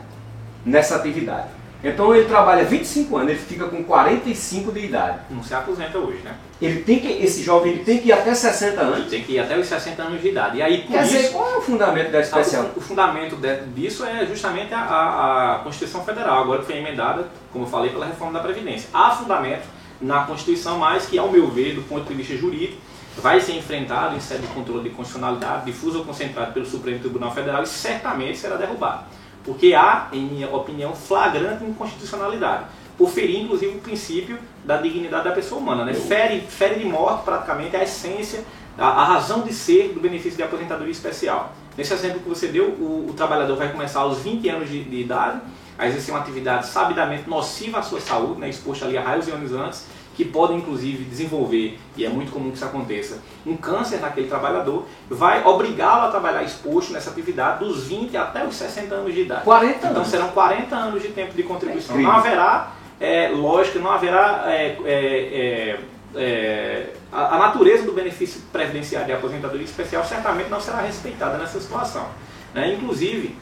nessa 0.64 0.94
atividade. 0.94 1.48
Então 1.84 2.14
ele 2.14 2.26
trabalha 2.28 2.64
25 2.64 3.16
anos, 3.16 3.30
ele 3.30 3.38
fica 3.40 3.64
com 3.66 3.82
45 3.82 4.70
de 4.70 4.84
idade. 4.86 5.18
Não 5.30 5.42
se 5.42 5.52
aposenta 5.52 5.98
hoje, 5.98 6.18
né? 6.22 6.32
Ele 6.60 6.80
tem 6.82 7.00
que, 7.00 7.08
esse 7.08 7.42
jovem 7.42 7.72
ele 7.72 7.84
tem 7.84 7.98
que 7.98 8.08
ir 8.08 8.12
até 8.12 8.32
60 8.34 8.80
anos. 8.80 9.08
Tem 9.10 9.22
que 9.24 9.32
ir 9.32 9.40
até 9.40 9.58
os 9.58 9.66
60 9.66 10.00
anos 10.00 10.22
de 10.22 10.28
idade. 10.28 10.58
E 10.58 10.62
aí, 10.62 10.82
por 10.82 10.92
Quer 10.92 11.04
isso, 11.04 11.16
dizer, 11.16 11.32
qual 11.32 11.50
é 11.54 11.56
o 11.58 11.60
fundamento 11.60 12.12
da 12.12 12.20
especial? 12.20 12.70
O, 12.76 12.78
o 12.78 12.80
fundamento 12.80 13.34
de- 13.34 13.66
disso 13.74 14.04
é 14.04 14.24
justamente 14.26 14.72
a, 14.72 14.78
a- 14.78 15.56
a 15.56 15.58
Constituição 15.58 16.04
Federal, 16.04 16.40
agora 16.42 16.60
que 16.60 16.66
foi 16.66 16.76
emendada, 16.76 17.26
como 17.52 17.64
eu 17.64 17.68
falei, 17.68 17.90
pela 17.90 18.06
reforma 18.06 18.34
da 18.34 18.40
Previdência. 18.40 18.88
Há 18.94 19.10
fundamento 19.10 19.64
na 20.00 20.22
Constituição, 20.22 20.78
mas 20.78 21.06
que, 21.06 21.18
ao 21.18 21.30
meu 21.32 21.48
ver, 21.48 21.74
do 21.74 21.82
ponto 21.82 22.04
de 22.06 22.14
vista 22.14 22.36
jurídico, 22.36 22.80
vai 23.18 23.40
ser 23.40 23.56
enfrentado 23.56 24.14
em 24.16 24.20
sede 24.20 24.42
de 24.42 24.46
controle 24.48 24.84
de 24.84 24.90
constitucionalidade, 24.90 25.64
difuso 25.66 25.98
ou 25.98 26.04
concentrado 26.04 26.52
pelo 26.52 26.64
Supremo 26.64 27.00
Tribunal 27.00 27.32
Federal 27.34 27.62
e 27.64 27.66
certamente 27.66 28.38
será 28.38 28.54
derrubado. 28.56 29.04
Porque 29.44 29.74
há, 29.74 30.08
em 30.12 30.24
minha 30.24 30.48
opinião, 30.54 30.94
flagrante 30.94 31.64
inconstitucionalidade. 31.64 32.64
Por 32.96 33.10
ferir, 33.10 33.40
inclusive, 33.40 33.76
o 33.76 33.80
princípio 33.80 34.38
da 34.64 34.76
dignidade 34.76 35.24
da 35.24 35.32
pessoa 35.32 35.60
humana. 35.60 35.84
Né? 35.84 35.94
Fere, 35.94 36.40
fere 36.40 36.76
de 36.76 36.84
morte, 36.84 37.24
praticamente, 37.24 37.74
a 37.74 37.82
essência, 37.82 38.44
a, 38.78 38.86
a 38.86 39.04
razão 39.04 39.42
de 39.42 39.52
ser 39.52 39.92
do 39.92 40.00
benefício 40.00 40.36
de 40.36 40.42
aposentadoria 40.42 40.92
especial. 40.92 41.52
Nesse 41.76 41.92
exemplo 41.94 42.20
que 42.20 42.28
você 42.28 42.48
deu, 42.48 42.66
o, 42.66 43.08
o 43.10 43.14
trabalhador 43.14 43.56
vai 43.56 43.72
começar 43.72 44.00
aos 44.00 44.18
20 44.18 44.48
anos 44.48 44.68
de, 44.68 44.84
de 44.84 45.00
idade 45.00 45.40
a 45.78 45.88
exercer 45.88 46.14
uma 46.14 46.20
atividade 46.20 46.66
sabidamente 46.66 47.28
nociva 47.28 47.78
à 47.78 47.82
sua 47.82 48.00
saúde, 48.00 48.40
né, 48.40 48.48
exposta 48.48 48.84
ali 48.84 48.96
a 48.96 49.02
raios 49.02 49.26
ionizantes, 49.26 49.86
que 50.16 50.24
podem 50.24 50.58
inclusive 50.58 51.04
desenvolver, 51.04 51.78
e 51.96 52.04
é 52.04 52.08
muito 52.08 52.30
comum 52.32 52.50
que 52.50 52.56
isso 52.56 52.64
aconteça, 52.64 53.18
um 53.46 53.56
câncer 53.56 53.98
naquele 54.00 54.28
trabalhador, 54.28 54.84
vai 55.08 55.42
obrigá-lo 55.44 56.06
a 56.06 56.10
trabalhar 56.10 56.42
exposto 56.42 56.92
nessa 56.92 57.10
atividade 57.10 57.64
dos 57.64 57.84
20 57.86 58.16
até 58.16 58.44
os 58.46 58.54
60 58.56 58.94
anos 58.94 59.14
de 59.14 59.22
idade. 59.22 59.44
40 59.44 59.76
Então 59.78 59.90
anos. 59.96 60.08
serão 60.08 60.28
40 60.28 60.74
anos 60.76 61.02
de 61.02 61.08
tempo 61.08 61.32
de 61.34 61.42
contribuição. 61.42 61.98
É 61.98 62.02
não 62.02 62.12
haverá 62.12 62.72
é, 63.00 63.28
lógica, 63.30 63.78
não 63.78 63.90
haverá 63.90 64.44
é, 64.46 64.76
é, 64.84 64.86
é, 64.86 65.80
é, 66.14 66.92
a, 67.10 67.36
a 67.36 67.38
natureza 67.38 67.84
do 67.84 67.92
benefício 67.92 68.40
previdenciário 68.52 69.06
de 69.06 69.12
aposentadoria 69.14 69.64
especial 69.64 70.04
certamente 70.04 70.48
não 70.50 70.60
será 70.60 70.80
respeitada 70.82 71.38
nessa 71.38 71.58
situação. 71.60 72.06
Né? 72.54 72.74
Inclusive, 72.74 73.34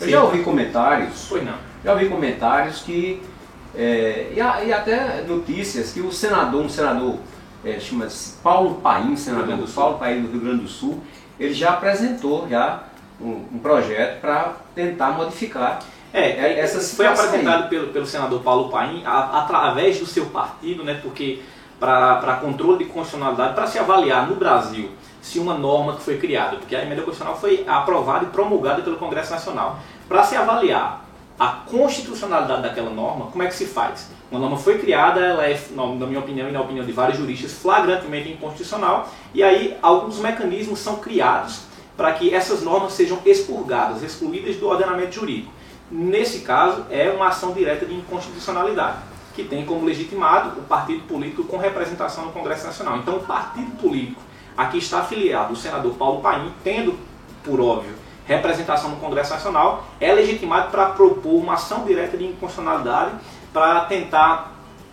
Eu 0.00 0.06
sim, 0.06 0.12
já 0.12 0.22
ouvi 0.24 0.42
comentários, 0.42 1.26
Pois 1.28 1.44
não. 1.44 1.54
já 1.84 1.92
ouvi 1.92 2.08
comentários 2.08 2.80
que, 2.82 3.22
é, 3.74 4.32
e, 4.34 4.40
a- 4.40 4.62
e 4.64 4.72
até 4.72 5.22
notícias 5.26 5.92
que 5.92 6.00
o 6.00 6.10
senador, 6.12 6.62
um 6.64 6.68
senador, 6.68 7.16
é, 7.64 7.78
chama-se 7.78 8.36
Paulo 8.42 8.76
Paim, 8.76 9.16
senador 9.16 9.56
do. 9.56 9.66
Paulo 9.72 9.98
Paim 9.98 10.22
do 10.22 10.30
Rio 10.32 10.40
Grande 10.40 10.62
do 10.62 10.68
Sul, 10.68 11.00
ele 11.38 11.54
já 11.54 11.70
apresentou 11.70 12.48
já 12.48 12.84
um, 13.20 13.44
um 13.54 13.58
projeto 13.58 14.20
para 14.20 14.52
tentar 14.74 15.10
modificar. 15.10 15.80
É, 16.12 16.20
É, 16.30 16.60
essa 16.60 16.74
foi 16.78 16.84
situação 16.84 17.26
apresentado 17.26 17.68
pelo, 17.68 17.88
pelo 17.88 18.06
senador 18.06 18.40
Paulo 18.42 18.70
Paim 18.70 19.02
a- 19.04 19.40
através 19.42 19.98
do 19.98 20.06
seu 20.06 20.26
partido, 20.26 20.82
né, 20.84 20.98
porque 21.02 21.42
para 21.78 22.38
controle 22.42 22.78
de 22.78 22.84
constitucionalidade, 22.86 23.54
para 23.54 23.66
se 23.66 23.78
avaliar 23.78 24.26
no 24.28 24.34
Brasil 24.34 24.90
se 25.20 25.38
uma 25.38 25.54
norma 25.54 25.94
que 25.96 26.02
foi 26.02 26.16
criada, 26.16 26.56
porque 26.56 26.74
a 26.74 26.82
emenda 26.82 27.02
constitucional 27.02 27.38
foi 27.38 27.64
aprovada 27.68 28.24
e 28.24 28.28
promulgada 28.28 28.82
pelo 28.82 28.96
Congresso 28.96 29.30
Nacional, 29.32 29.78
para 30.08 30.24
se 30.24 30.34
avaliar 30.36 31.04
a 31.38 31.48
constitucionalidade 31.48 32.62
daquela 32.62 32.90
norma, 32.90 33.26
como 33.26 33.42
é 33.42 33.46
que 33.46 33.54
se 33.54 33.66
faz? 33.66 34.08
Uma 34.30 34.40
norma 34.40 34.56
foi 34.56 34.78
criada, 34.78 35.20
ela 35.20 35.46
é, 35.46 35.58
na 35.70 35.86
minha 35.86 36.18
opinião 36.18 36.48
e 36.48 36.52
na 36.52 36.60
opinião 36.60 36.84
de 36.84 36.92
vários 36.92 37.16
juristas, 37.16 37.52
flagrantemente 37.52 38.30
inconstitucional, 38.30 39.08
e 39.32 39.42
aí 39.42 39.76
alguns 39.80 40.18
mecanismos 40.18 40.80
são 40.80 40.96
criados 40.96 41.60
para 41.96 42.12
que 42.12 42.34
essas 42.34 42.62
normas 42.62 42.92
sejam 42.92 43.18
expurgadas, 43.24 44.02
excluídas 44.02 44.56
do 44.56 44.68
ordenamento 44.68 45.14
jurídico. 45.14 45.52
Nesse 45.90 46.40
caso, 46.40 46.84
é 46.90 47.10
uma 47.10 47.28
ação 47.28 47.52
direta 47.52 47.86
de 47.86 47.94
inconstitucionalidade, 47.94 48.98
que 49.34 49.44
tem 49.44 49.64
como 49.64 49.84
legitimado 49.84 50.58
o 50.58 50.62
partido 50.64 51.04
político 51.04 51.44
com 51.44 51.56
representação 51.56 52.26
no 52.26 52.32
Congresso 52.32 52.66
Nacional. 52.66 52.98
Então, 52.98 53.16
o 53.16 53.20
partido 53.20 53.70
político 53.80 54.20
a 54.56 54.66
que 54.66 54.78
está 54.78 55.00
afiliado 55.00 55.52
o 55.52 55.56
senador 55.56 55.94
Paulo 55.94 56.20
Paim, 56.20 56.52
tendo, 56.64 56.98
por 57.44 57.60
óbvio, 57.60 57.94
representação 58.28 58.90
no 58.90 58.96
Congresso 58.96 59.32
Nacional, 59.32 59.84
é 59.98 60.12
legitimado 60.12 60.70
para 60.70 60.90
propor 60.90 61.42
uma 61.42 61.54
ação 61.54 61.84
direta 61.84 62.16
de 62.16 62.24
inconstitucionalidade 62.24 63.12
para 63.52 63.80
tentar 63.86 64.52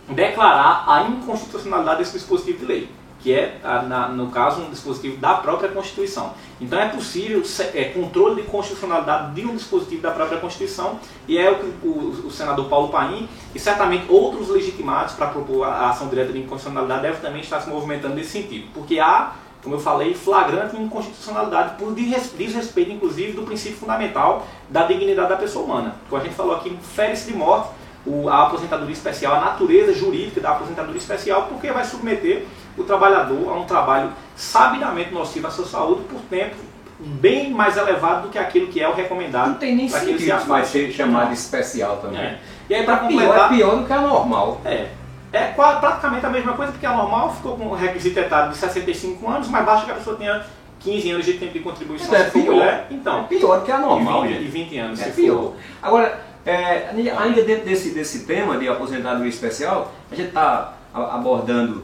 declarar 0.10 0.86
a 0.88 1.04
inconstitucionalidade 1.04 2.00
desse 2.00 2.13
dispositivo 2.13 2.60
de 2.60 2.65
lei, 2.65 2.89
que 3.20 3.34
é, 3.34 3.60
no 4.13 4.30
caso, 4.30 4.62
um 4.62 4.70
dispositivo 4.70 5.18
da 5.18 5.34
própria 5.34 5.70
Constituição. 5.70 6.34
Então 6.62 6.80
é 6.80 6.88
possível 6.88 7.44
é, 7.74 7.86
controle 7.86 8.42
de 8.42 8.48
constitucionalidade 8.48 9.34
de 9.34 9.46
um 9.46 9.56
dispositivo 9.56 10.01
da 10.01 10.12
própria 10.12 10.39
Constituição, 10.39 11.00
e 11.27 11.38
é 11.38 11.50
o 11.51 11.56
que 11.56 11.88
o, 11.88 12.32
senador 12.32 12.70
Paulo 12.70 12.89
Paim 12.89 13.27
e 13.54 13.60
certamente 13.60 14.06
outros 14.10 14.50
legitimados 14.50 15.13
para 15.13 15.27
propor 15.27 15.63
a, 15.63 15.70
a 15.70 15.89
ação 15.89 16.08
direta 16.08 16.32
de 16.32 16.39
inconstitucionalidade 16.39 17.01
devem 17.01 17.20
também 17.20 17.42
estar 17.42 17.60
se 17.60 17.70
movimentando 17.70 18.15
nesse 18.15 18.30
sentido, 18.30 18.68
porque 18.74 19.00
há, 19.00 19.34
como 19.65 19.75
eu 19.75 19.79
falei, 19.81 20.13
flagrante 20.13 20.77
inconstitucionalidade 20.77 21.75
por 21.77 21.91
desres- 21.91 22.31
desrespeito, 22.38 22.91
inclusive, 22.91 23.34
do 23.34 23.41
princípio 23.41 23.77
fundamental 23.77 24.45
da 24.69 24.84
dignidade 24.86 25.27
da 25.29 25.36
pessoa 25.36 25.65
humana. 25.65 25.95
Como 26.10 26.22
a 26.22 26.24
gente 26.24 26.36
falou 26.36 26.55
aqui, 26.55 26.77
fere-se 26.95 27.29
de 27.31 27.38
morte 27.38 27.69
o- 28.05 28.29
a 28.29 28.43
aposentadoria 28.43 28.93
especial, 28.93 29.36
a 29.36 29.39
natureza 29.41 29.91
jurídica 29.93 30.39
da 30.39 30.51
aposentadoria 30.51 31.00
especial, 31.00 31.48
porque 31.50 31.72
vai 31.72 31.84
submeter 31.84 32.45
o 32.77 32.84
trabalhador 32.84 33.50
a 33.51 33.53
um 33.55 33.65
trabalho 33.65 34.12
sabidamente 34.36 35.12
nocivo 35.13 35.48
à 35.48 35.50
sua 35.50 35.65
saúde 35.65 36.01
por 36.03 36.22
tempo 36.29 36.55
bem 37.00 37.50
mais 37.51 37.75
elevado 37.75 38.24
do 38.24 38.29
que 38.29 38.38
aquilo 38.38 38.67
que 38.67 38.79
é 38.79 38.88
o 38.88 38.93
recomendado. 38.93 39.48
Não 39.50 39.55
tem 39.55 39.75
nem 39.75 39.89
para 39.89 40.00
que 40.00 40.10
ele 40.12 40.19
se 40.19 40.25
sentido 40.27 40.48
vai 40.48 40.63
ser 40.63 40.91
chamado 40.91 41.34
especial 41.34 41.98
também. 41.98 42.19
É. 42.22 42.39
E 42.69 42.75
aí, 42.75 42.84
para 42.84 42.98
Tá 42.98 43.07
pior, 43.07 43.22
é 43.22 43.25
completar, 43.25 43.50
pior 43.50 43.75
do 43.77 43.86
que 43.86 43.93
a 43.93 44.01
normal. 44.01 44.62
é, 44.63 44.88
é 45.38 45.54
praticamente 45.54 46.25
a 46.25 46.30
mesma 46.30 46.54
coisa, 46.54 46.72
porque 46.72 46.86
a 46.86 46.94
normal 46.96 47.34
ficou 47.36 47.58
com 47.58 47.68
o 47.68 47.74
requisito 47.75 48.20
etário 48.20 48.51
de 48.51 48.58
65 48.58 49.30
anos, 49.30 49.48
mas 49.50 49.65
basta 49.65 49.86
que 49.86 49.92
a 49.92 49.96
pessoa 49.96 50.15
tenha 50.15 50.46
15 50.80 51.12
anos 51.12 51.25
de 51.25 51.34
tempo 51.34 51.54
de 51.54 51.60
contribuição 51.60 52.08
Então, 52.08 52.20
é 52.25 52.30
pior. 52.30 52.54
mulher. 52.54 52.88
É 52.89 52.94
Então, 52.94 53.24
pior 53.25 53.60
do 53.60 53.65
que 53.65 53.72
a 53.72 53.77
normal, 53.77 54.25
e 54.25 54.27
20, 54.30 54.38
gente. 54.38 54.46
e 54.46 54.51
20 54.51 54.77
anos 54.77 55.01
É 55.01 55.10
pior. 55.10 55.38
for. 55.38 55.54
Agora, 55.82 56.22
é, 56.46 56.89
ainda 57.18 57.42
dentro 57.44 57.65
desse, 57.65 57.89
desse 57.92 58.25
tema 58.25 58.58
de 58.58 58.68
aposentadoria 58.68 59.30
especial, 59.30 59.92
a 60.12 60.15
gente 60.15 60.27
está 60.30 60.74
abordando 60.94 61.84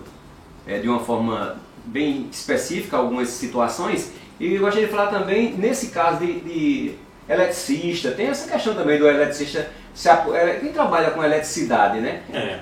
é, 0.67 0.77
de 0.79 0.87
uma 0.87 0.99
forma 0.99 1.57
bem 1.83 2.27
específica 2.31 2.95
algumas 2.97 3.29
situações 3.29 4.11
e 4.39 4.53
eu 4.55 4.61
gostaria 4.61 4.87
de 4.87 4.91
falar 4.93 5.07
também, 5.07 5.53
nesse 5.53 5.87
caso 5.87 6.19
de, 6.25 6.39
de 6.41 6.93
eletricista, 7.27 8.11
tem 8.11 8.27
essa 8.27 8.49
questão 8.51 8.73
também 8.73 8.97
do 8.99 9.07
eletricista, 9.07 9.59
é, 9.59 9.69
quem 10.59 10.71
trabalha 10.71 11.11
com 11.11 11.23
eletricidade, 11.23 11.99
né? 11.99 12.21
É. 12.33 12.59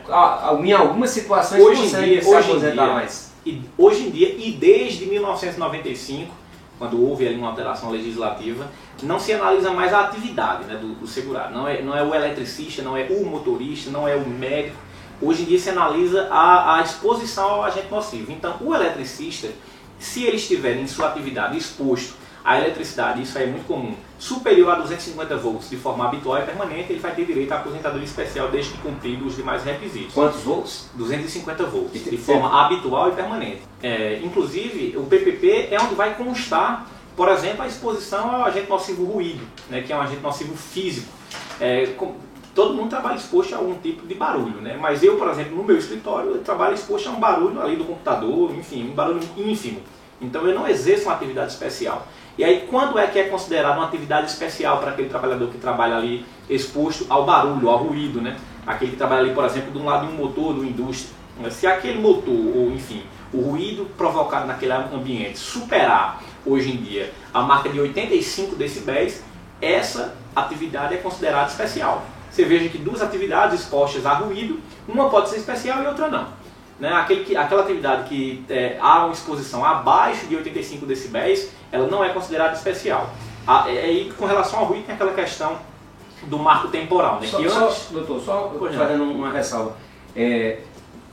Em 0.63 0.71
algumas 0.73 1.09
situações 1.11 1.61
Hoje 1.61 1.81
em 1.81 1.83
consegue 1.83 2.05
dia- 2.11 2.21
se 2.23 2.29
hoje 2.29 2.49
aposentar 2.51 2.83
dia- 2.85 2.93
mais. 2.93 3.31
E 3.45 3.61
hoje 3.77 4.07
em 4.07 4.09
dia, 4.09 4.35
e 4.37 4.51
desde 4.51 5.05
1995, 5.05 6.33
quando 6.77 7.01
houve 7.01 7.27
ali 7.27 7.35
uma 7.37 7.49
alteração 7.49 7.89
legislativa, 7.91 8.67
não 9.03 9.19
se 9.19 9.33
analisa 9.33 9.71
mais 9.71 9.93
a 9.93 10.01
atividade 10.01 10.65
né, 10.65 10.75
do, 10.75 10.93
do 10.95 11.07
segurado. 11.07 11.53
Não 11.53 11.67
é, 11.67 11.81
não 11.81 11.95
é 11.97 12.03
o 12.03 12.13
eletricista, 12.13 12.81
não 12.81 12.95
é 12.97 13.03
o 13.09 13.25
motorista, 13.25 13.89
não 13.91 14.07
é 14.07 14.15
o 14.15 14.27
médico. 14.27 14.75
Hoje 15.21 15.43
em 15.43 15.45
dia 15.45 15.59
se 15.59 15.69
analisa 15.69 16.27
a, 16.31 16.77
a 16.77 16.81
exposição 16.81 17.49
ao 17.49 17.63
agente 17.63 17.87
nocivo. 17.91 18.31
Então, 18.31 18.55
o 18.61 18.73
eletricista, 18.73 19.49
se 19.97 20.23
ele 20.23 20.37
estiver 20.37 20.77
em 20.77 20.87
sua 20.87 21.07
atividade 21.09 21.57
exposto 21.57 22.13
à 22.43 22.57
eletricidade, 22.59 23.21
isso 23.21 23.37
aí 23.37 23.45
é 23.45 23.47
muito 23.47 23.67
comum, 23.67 23.93
superior 24.17 24.71
a 24.71 24.75
250 24.75 25.37
volts 25.37 25.69
de 25.69 25.77
forma 25.77 26.05
habitual 26.05 26.39
e 26.39 26.41
permanente, 26.43 26.91
ele 26.91 26.99
vai 26.99 27.13
ter 27.13 27.25
direito 27.25 27.51
à 27.51 27.55
aposentadoria 27.57 28.05
especial 28.05 28.47
desde 28.49 28.71
que 28.73 28.77
cumprido 28.79 29.25
os 29.25 29.35
demais 29.35 29.63
requisitos. 29.63 30.13
Quantos 30.13 30.41
volts? 30.41 30.89
250 30.95 31.65
volts, 31.65 32.03
de 32.03 32.17
forma 32.17 32.65
habitual 32.65 33.09
e 33.09 33.11
permanente. 33.13 33.61
É, 33.83 34.19
inclusive, 34.23 34.95
o 34.97 35.03
PPP 35.03 35.67
é 35.71 35.77
onde 35.81 35.95
vai 35.95 36.15
constar, 36.15 36.87
por 37.15 37.27
exemplo, 37.29 37.61
a 37.63 37.67
exposição 37.67 38.33
ao 38.33 38.43
agente 38.45 38.69
nocivo 38.69 39.03
ruído, 39.05 39.45
né, 39.69 39.81
que 39.81 39.91
é 39.91 39.95
um 39.95 40.01
agente 40.01 40.21
nocivo 40.21 40.55
físico. 40.55 41.07
É, 41.59 41.87
com- 41.97 42.15
todo 42.55 42.73
mundo 42.73 42.89
trabalha 42.89 43.15
exposto 43.15 43.53
a 43.53 43.57
algum 43.57 43.75
tipo 43.75 44.05
de 44.07 44.15
barulho, 44.15 44.59
né? 44.61 44.77
mas 44.81 45.03
eu, 45.03 45.17
por 45.17 45.29
exemplo, 45.29 45.55
no 45.55 45.63
meu 45.63 45.77
escritório, 45.77 46.31
eu 46.31 46.39
trabalho 46.43 46.73
exposto 46.73 47.07
a 47.07 47.11
um 47.11 47.19
barulho 47.19 47.61
ali 47.61 47.75
do 47.75 47.85
computador, 47.85 48.53
enfim, 48.55 48.89
um 48.89 48.93
barulho 48.93 49.21
ínfimo. 49.37 49.81
Então 50.21 50.45
eu 50.45 50.53
não 50.53 50.67
exerço 50.67 51.03
uma 51.05 51.13
atividade 51.13 51.51
especial. 51.53 52.05
E 52.39 52.43
aí, 52.45 52.65
quando 52.69 52.97
é 52.97 53.05
que 53.05 53.19
é 53.19 53.23
considerado 53.23 53.75
uma 53.75 53.87
atividade 53.87 54.31
especial 54.31 54.77
para 54.77 54.91
aquele 54.91 55.09
trabalhador 55.09 55.49
que 55.49 55.57
trabalha 55.57 55.97
ali 55.97 56.25
exposto 56.49 57.05
ao 57.09 57.25
barulho, 57.25 57.67
ao 57.67 57.79
ruído, 57.79 58.21
né? 58.21 58.37
Aquele 58.65 58.91
que 58.91 58.97
trabalha 58.97 59.23
ali, 59.23 59.33
por 59.33 59.43
exemplo, 59.43 59.73
de 59.73 59.77
um 59.77 59.83
lado 59.83 60.07
de 60.07 60.13
um 60.13 60.15
motor, 60.15 60.53
de 60.53 60.61
uma 60.61 60.69
indústria. 60.69 61.13
Se 61.51 61.67
aquele 61.67 61.99
motor, 61.99 62.55
ou 62.55 62.71
enfim, 62.71 63.03
o 63.33 63.41
ruído 63.41 63.87
provocado 63.97 64.47
naquele 64.47 64.71
ambiente 64.71 65.37
superar, 65.37 66.23
hoje 66.45 66.71
em 66.71 66.77
dia, 66.77 67.11
a 67.33 67.41
marca 67.41 67.67
de 67.67 67.77
85 67.77 68.55
decibéis, 68.55 69.21
essa 69.61 70.15
atividade 70.33 70.93
é 70.93 70.97
considerada 70.97 71.49
especial. 71.49 72.05
Você 72.31 72.45
veja 72.45 72.69
que 72.69 72.77
duas 72.77 73.01
atividades 73.01 73.59
expostas 73.59 74.05
a 74.05 74.13
ruído, 74.13 74.61
uma 74.87 75.09
pode 75.09 75.29
ser 75.29 75.39
especial 75.39 75.83
e 75.83 75.87
outra 75.87 76.07
não 76.07 76.38
né, 76.79 76.93
aquele 76.93 77.25
que, 77.25 77.35
aquela 77.35 77.61
atividade 77.61 78.07
que 78.07 78.43
é, 78.49 78.77
há 78.79 79.05
uma 79.05 79.13
exposição 79.13 79.65
abaixo 79.65 80.25
de 80.27 80.35
85 80.35 80.85
decibéis, 80.85 81.49
ela 81.71 81.87
não 81.87 82.03
é 82.03 82.09
considerada 82.09 82.55
especial. 82.55 83.09
A, 83.45 83.69
é, 83.69 83.91
e 83.91 84.11
com 84.13 84.25
relação 84.25 84.59
ao 84.59 84.65
ruído 84.65 84.85
tem 84.85 84.95
aquela 84.95 85.13
questão 85.13 85.57
do 86.23 86.37
marco 86.39 86.69
temporal. 86.69 87.19
Né? 87.19 87.27
Só, 87.27 87.37
que 87.37 87.49
só, 87.49 87.67
antes... 87.67 87.87
doutor, 87.91 88.21
só 88.21 88.55
Pois 88.57 88.73
não. 88.73 88.79
fazendo 88.79 89.03
uma 89.03 89.31
ressalva. 89.31 89.75
É, 90.15 90.59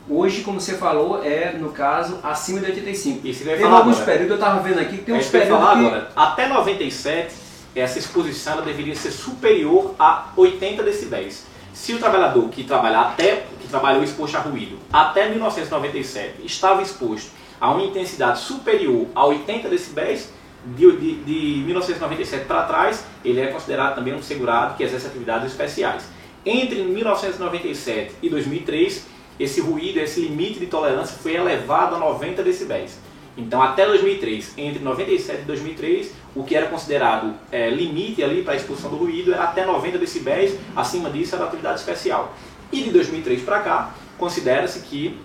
hoje, 0.08 0.42
como 0.42 0.60
você 0.60 0.74
falou, 0.74 1.22
é, 1.24 1.52
no 1.52 1.70
caso, 1.70 2.18
acima 2.22 2.60
de 2.60 2.66
85. 2.66 3.26
Isso 3.26 3.44
Tem 3.44 3.64
alguns 3.64 3.96
agora. 3.96 4.04
períodos, 4.04 4.30
eu 4.30 4.34
estava 4.36 4.60
vendo 4.60 4.80
aqui, 4.80 4.98
que 4.98 5.04
tem 5.04 5.14
É 5.14 5.18
uns 5.18 5.26
períodos 5.26 5.58
falar 5.58 5.74
que... 5.78 5.86
agora. 5.86 6.10
Até 6.14 6.48
97, 6.48 7.34
essa 7.74 7.98
exposição 7.98 8.62
deveria 8.62 8.94
ser 8.94 9.10
superior 9.10 9.94
a 9.98 10.26
80 10.36 10.82
decibéis. 10.82 11.44
Se 11.72 11.92
o 11.92 11.98
trabalhador 11.98 12.48
que 12.48 12.64
trabalha 12.64 13.00
até 13.00 13.44
que 13.66 13.70
trabalhou 13.70 14.02
exposto 14.02 14.36
a 14.36 14.40
ruído 14.40 14.78
até 14.92 15.28
1997 15.28 16.44
estava 16.44 16.82
exposto 16.82 17.30
a 17.60 17.70
uma 17.70 17.82
intensidade 17.82 18.40
superior 18.40 19.06
a 19.14 19.26
80 19.26 19.68
decibéis, 19.68 20.30
de, 20.64 20.96
de, 20.96 21.14
de 21.24 21.64
1997 21.64 22.44
para 22.44 22.64
trás, 22.64 23.04
ele 23.24 23.40
é 23.40 23.46
considerado 23.46 23.94
também 23.94 24.14
um 24.14 24.22
segurado 24.22 24.76
que 24.76 24.82
exerce 24.82 25.06
atividades 25.06 25.52
especiais. 25.52 26.04
Entre 26.44 26.82
1997 26.82 28.16
e 28.22 28.28
2003, 28.28 29.06
esse 29.38 29.60
ruído, 29.60 29.98
esse 29.98 30.20
limite 30.20 30.58
de 30.58 30.66
tolerância 30.66 31.16
foi 31.16 31.34
elevado 31.34 31.94
a 31.94 31.98
90 31.98 32.42
decibéis. 32.42 32.98
Então, 33.36 33.60
até 33.60 33.86
2003, 33.86 34.54
entre 34.56 34.82
97 34.82 35.42
e 35.42 35.44
2003, 35.44 36.12
o 36.34 36.42
que 36.42 36.56
era 36.56 36.66
considerado 36.66 37.34
é, 37.52 37.68
limite 37.68 38.22
ali 38.22 38.42
para 38.42 38.54
a 38.54 38.56
expulsão 38.56 38.90
do 38.90 38.96
ruído 38.96 39.32
era 39.32 39.44
até 39.44 39.64
90 39.66 39.98
decibéis, 39.98 40.58
acima 40.74 41.10
disso 41.10 41.34
era 41.34 41.44
atividade 41.44 41.80
especial. 41.80 42.34
E 42.72 42.82
de 42.82 42.90
2003 42.90 43.42
para 43.42 43.60
cá, 43.60 43.94
considera-se 44.18 44.80
que 44.80 45.18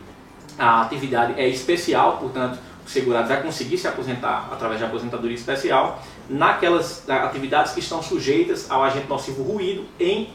a 0.57 0.81
atividade 0.81 1.39
é 1.39 1.47
especial, 1.47 2.17
portanto, 2.17 2.59
o 2.85 2.89
segurado 2.89 3.27
vai 3.27 3.41
conseguir 3.41 3.77
se 3.77 3.87
aposentar 3.87 4.49
através 4.51 4.79
de 4.79 4.85
aposentadoria 4.85 5.35
especial 5.35 6.01
naquelas 6.29 7.07
atividades 7.09 7.73
que 7.73 7.79
estão 7.79 8.01
sujeitas 8.01 8.69
ao 8.69 8.83
agente 8.83 9.07
nocivo 9.07 9.43
ruído 9.43 9.85
em 9.99 10.29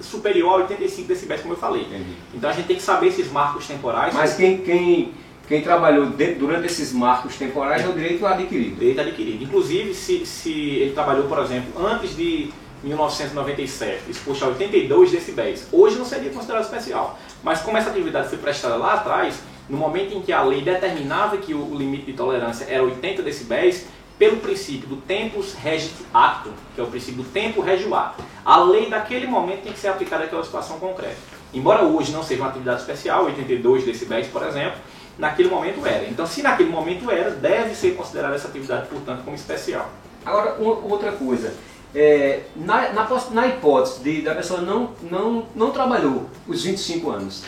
superior 0.00 0.60
a 0.60 0.64
85 0.64 1.08
decibéis, 1.08 1.40
como 1.42 1.54
eu 1.54 1.58
falei. 1.58 1.82
Entendi. 1.82 2.16
Então 2.34 2.50
a 2.50 2.52
gente 2.52 2.66
tem 2.66 2.76
que 2.76 2.82
saber 2.82 3.08
esses 3.08 3.30
marcos 3.30 3.66
temporais. 3.66 4.14
Mas 4.14 4.34
quem, 4.34 4.58
quem, 4.58 5.12
quem 5.46 5.62
trabalhou 5.62 6.06
durante 6.06 6.66
esses 6.66 6.92
marcos 6.92 7.36
temporais 7.36 7.84
é 7.84 7.88
o 7.88 7.92
direito 7.92 8.26
adquirido. 8.26 8.76
direito 8.76 9.00
adquirido. 9.00 9.44
Inclusive, 9.44 9.94
se, 9.94 10.26
se 10.26 10.52
ele 10.52 10.92
trabalhou, 10.92 11.28
por 11.28 11.38
exemplo, 11.38 11.86
antes 11.86 12.16
de 12.16 12.50
1997, 12.82 14.10
exposto 14.10 14.44
a 14.44 14.48
82 14.48 15.10
decibéis, 15.10 15.66
hoje 15.70 15.96
não 15.96 16.04
seria 16.04 16.30
considerado 16.30 16.64
especial. 16.64 17.18
Mas 17.42 17.60
como 17.60 17.76
essa 17.76 17.90
atividade 17.90 18.28
foi 18.28 18.38
prestada 18.38 18.76
lá 18.76 18.94
atrás, 18.94 19.40
no 19.68 19.76
momento 19.76 20.14
em 20.14 20.20
que 20.20 20.32
a 20.32 20.42
lei 20.42 20.62
determinava 20.62 21.36
que 21.36 21.54
o, 21.54 21.74
limite 21.74 22.06
de 22.06 22.12
tolerância 22.12 22.66
era 22.68 22.82
80 22.82 23.22
decibéis, 23.22 23.86
pelo 24.18 24.36
princípio 24.36 24.88
do 24.88 24.96
tempus 24.96 25.54
regit 25.54 25.94
actum, 26.12 26.52
que 26.74 26.80
é 26.80 26.84
o 26.84 26.86
princípio 26.86 27.22
do 27.22 27.28
tempo 27.30 27.60
regio 27.60 27.94
ato, 27.94 28.22
a 28.44 28.62
lei 28.62 28.88
daquele 28.88 29.26
momento 29.26 29.62
tem 29.62 29.72
que 29.72 29.78
ser 29.78 29.88
aplicada 29.88 30.24
àquela 30.24 30.44
situação 30.44 30.78
concreta. 30.78 31.16
Embora 31.52 31.82
hoje 31.82 32.12
não 32.12 32.22
seja 32.22 32.40
uma 32.40 32.50
atividade 32.50 32.80
especial, 32.80 33.24
82 33.24 33.84
decibéis, 33.84 34.26
por 34.28 34.42
exemplo, 34.42 34.78
naquele 35.18 35.48
momento 35.48 35.84
era. 35.86 36.04
Então, 36.04 36.26
se 36.26 36.42
naquele 36.42 36.70
momento 36.70 37.10
era, 37.10 37.30
deve 37.30 37.74
ser 37.74 37.96
considerada 37.96 38.34
essa 38.34 38.48
atividade, 38.48 38.86
portanto, 38.88 39.24
como 39.24 39.36
especial. 39.36 39.90
Agora, 40.24 40.56
outra 40.60 41.12
coisa. 41.12 41.52
É, 41.94 42.40
na, 42.56 42.92
na, 42.92 43.08
na 43.32 43.46
hipótese 43.48 44.00
de 44.02 44.22
da 44.22 44.34
pessoa 44.34 44.62
não, 44.62 44.92
não, 45.02 45.46
não 45.54 45.70
trabalhou 45.70 46.26
os 46.48 46.64
25 46.64 47.10
anos, 47.10 47.44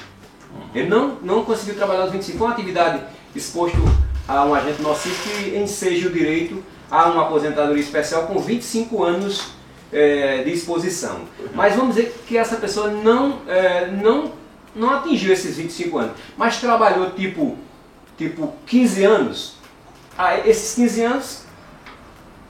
ele 0.74 0.88
não, 0.88 1.16
não 1.22 1.44
conseguiu 1.44 1.74
trabalhar 1.74 2.04
os 2.04 2.12
25, 2.12 2.38
foi 2.38 2.46
uma 2.46 2.52
atividade 2.52 3.02
exposto 3.34 3.78
a 4.28 4.44
um 4.44 4.54
agente 4.54 4.82
nocivo 4.82 5.14
que 5.22 5.56
enseja 5.56 6.08
o 6.08 6.12
direito 6.12 6.62
a 6.90 7.08
uma 7.10 7.22
aposentadoria 7.22 7.82
especial 7.82 8.26
com 8.26 8.38
25 8.38 9.02
anos 9.02 9.54
é, 9.92 10.42
de 10.42 10.52
exposição. 10.52 11.22
Mas 11.54 11.74
vamos 11.74 11.96
dizer 11.96 12.14
que 12.26 12.36
essa 12.36 12.56
pessoa 12.56 12.90
não, 12.90 13.40
é, 13.46 13.86
não, 13.86 14.32
não 14.74 14.90
atingiu 14.90 15.32
esses 15.32 15.56
25 15.56 15.98
anos, 15.98 16.16
mas 16.36 16.58
trabalhou 16.58 17.10
tipo, 17.10 17.56
tipo 18.16 18.54
15 18.66 19.04
anos. 19.04 19.54
Ah, 20.16 20.38
esses 20.38 20.74
15 20.74 21.02
anos 21.02 21.43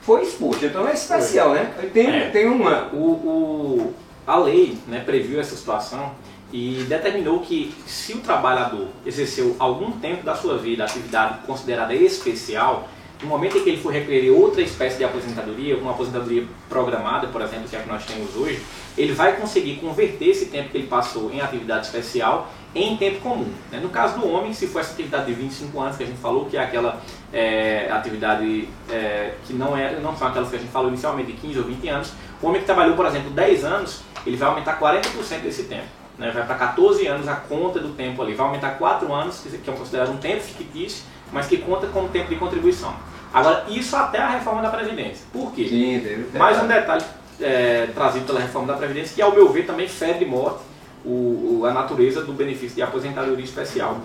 foi 0.05 0.21
exposto, 0.23 0.65
então 0.65 0.87
é 0.87 0.93
especial, 0.93 1.53
né? 1.53 1.73
Tem, 1.93 2.07
É. 2.07 2.29
tem 2.29 2.47
uma. 2.47 2.89
O, 2.93 2.97
o- 3.11 3.93
a 4.27 4.37
lei 4.37 4.77
né, 4.87 5.01
previu 5.05 5.39
essa 5.39 5.55
situação 5.55 6.11
e 6.51 6.85
determinou 6.87 7.39
que 7.39 7.73
se 7.85 8.13
o 8.13 8.19
trabalhador 8.19 8.87
exerceu 9.05 9.55
algum 9.59 9.91
tempo 9.93 10.23
da 10.23 10.35
sua 10.35 10.57
vida 10.57 10.83
atividade 10.83 11.39
considerada 11.45 11.93
especial, 11.93 12.87
no 13.21 13.27
momento 13.29 13.57
em 13.57 13.63
que 13.63 13.69
ele 13.69 13.81
for 13.81 13.91
requerer 13.93 14.31
outra 14.31 14.61
espécie 14.61 14.97
de 14.97 15.03
aposentadoria, 15.03 15.77
uma 15.77 15.91
aposentadoria 15.91 16.43
programada, 16.69 17.27
por 17.27 17.41
exemplo, 17.41 17.67
que 17.69 17.75
é 17.75 17.79
a 17.79 17.81
que 17.83 17.89
nós 17.89 18.05
temos 18.05 18.35
hoje, 18.35 18.61
ele 18.97 19.13
vai 19.13 19.35
conseguir 19.37 19.75
converter 19.77 20.29
esse 20.29 20.47
tempo 20.47 20.69
que 20.69 20.77
ele 20.77 20.87
passou 20.87 21.31
em 21.31 21.39
atividade 21.41 21.85
especial 21.85 22.51
em 22.75 22.97
tempo 22.97 23.21
comum. 23.21 23.49
né? 23.71 23.79
No 23.81 23.87
caso 23.89 24.19
do 24.19 24.29
homem, 24.29 24.53
se 24.53 24.67
for 24.67 24.79
essa 24.79 24.91
atividade 24.91 25.27
de 25.27 25.33
25 25.33 25.79
anos 25.79 25.95
que 25.95 26.03
a 26.03 26.05
gente 26.05 26.19
falou, 26.19 26.45
que 26.45 26.57
é 26.57 26.59
aquela 26.61 27.01
é, 27.31 27.89
atividade 27.89 28.67
é, 28.91 29.35
que 29.45 29.53
não, 29.53 29.77
é, 29.77 29.97
não 30.01 30.15
são 30.17 30.27
aquelas 30.27 30.49
que 30.49 30.57
a 30.57 30.59
gente 30.59 30.71
falou 30.71 30.89
inicialmente 30.89 31.31
de 31.31 31.37
15 31.37 31.59
ou 31.59 31.65
20 31.65 31.87
anos, 31.87 32.11
o 32.41 32.47
homem 32.47 32.59
que 32.59 32.65
trabalhou, 32.65 32.95
por 32.95 33.05
exemplo, 33.05 33.29
10 33.31 33.63
anos, 33.63 34.01
ele 34.27 34.35
vai 34.35 34.49
aumentar 34.49 34.77
40% 34.77 35.39
desse 35.41 35.63
tempo. 35.63 35.85
né? 36.17 36.31
Vai 36.31 36.45
para 36.45 36.55
14 36.55 37.07
anos 37.07 37.27
a 37.29 37.35
conta 37.35 37.79
do 37.79 37.89
tempo 37.93 38.21
ali. 38.21 38.33
Vai 38.33 38.45
aumentar 38.45 38.71
4 38.71 39.13
anos, 39.13 39.39
que 39.39 39.69
é 39.69 39.73
considerado 39.73 40.11
um 40.11 40.17
tempo 40.17 40.41
fictício, 40.41 41.05
mas 41.31 41.47
que 41.47 41.57
conta 41.57 41.87
como 41.87 42.09
tempo 42.09 42.27
de 42.27 42.35
contribuição. 42.35 42.93
Agora, 43.33 43.65
isso 43.69 43.95
até 43.95 44.19
a 44.19 44.29
reforma 44.29 44.61
da 44.61 44.69
Previdência. 44.69 45.25
Por 45.31 45.53
quê? 45.53 45.67
Sim, 45.67 46.37
Mais 46.37 46.61
um 46.61 46.67
detalhe 46.67 47.03
é, 47.39 47.87
trazido 47.93 48.25
pela 48.25 48.39
reforma 48.39 48.67
da 48.67 48.73
Previdência, 48.77 49.15
que 49.15 49.21
ao 49.21 49.31
meu 49.31 49.49
ver 49.49 49.65
também 49.65 49.87
fere 49.87 50.19
de 50.19 50.25
morte 50.25 50.59
o, 51.05 51.65
a 51.65 51.73
natureza 51.73 52.23
do 52.23 52.33
benefício 52.33 52.75
de 52.75 52.81
aposentadoria 52.81 53.43
especial. 53.43 54.01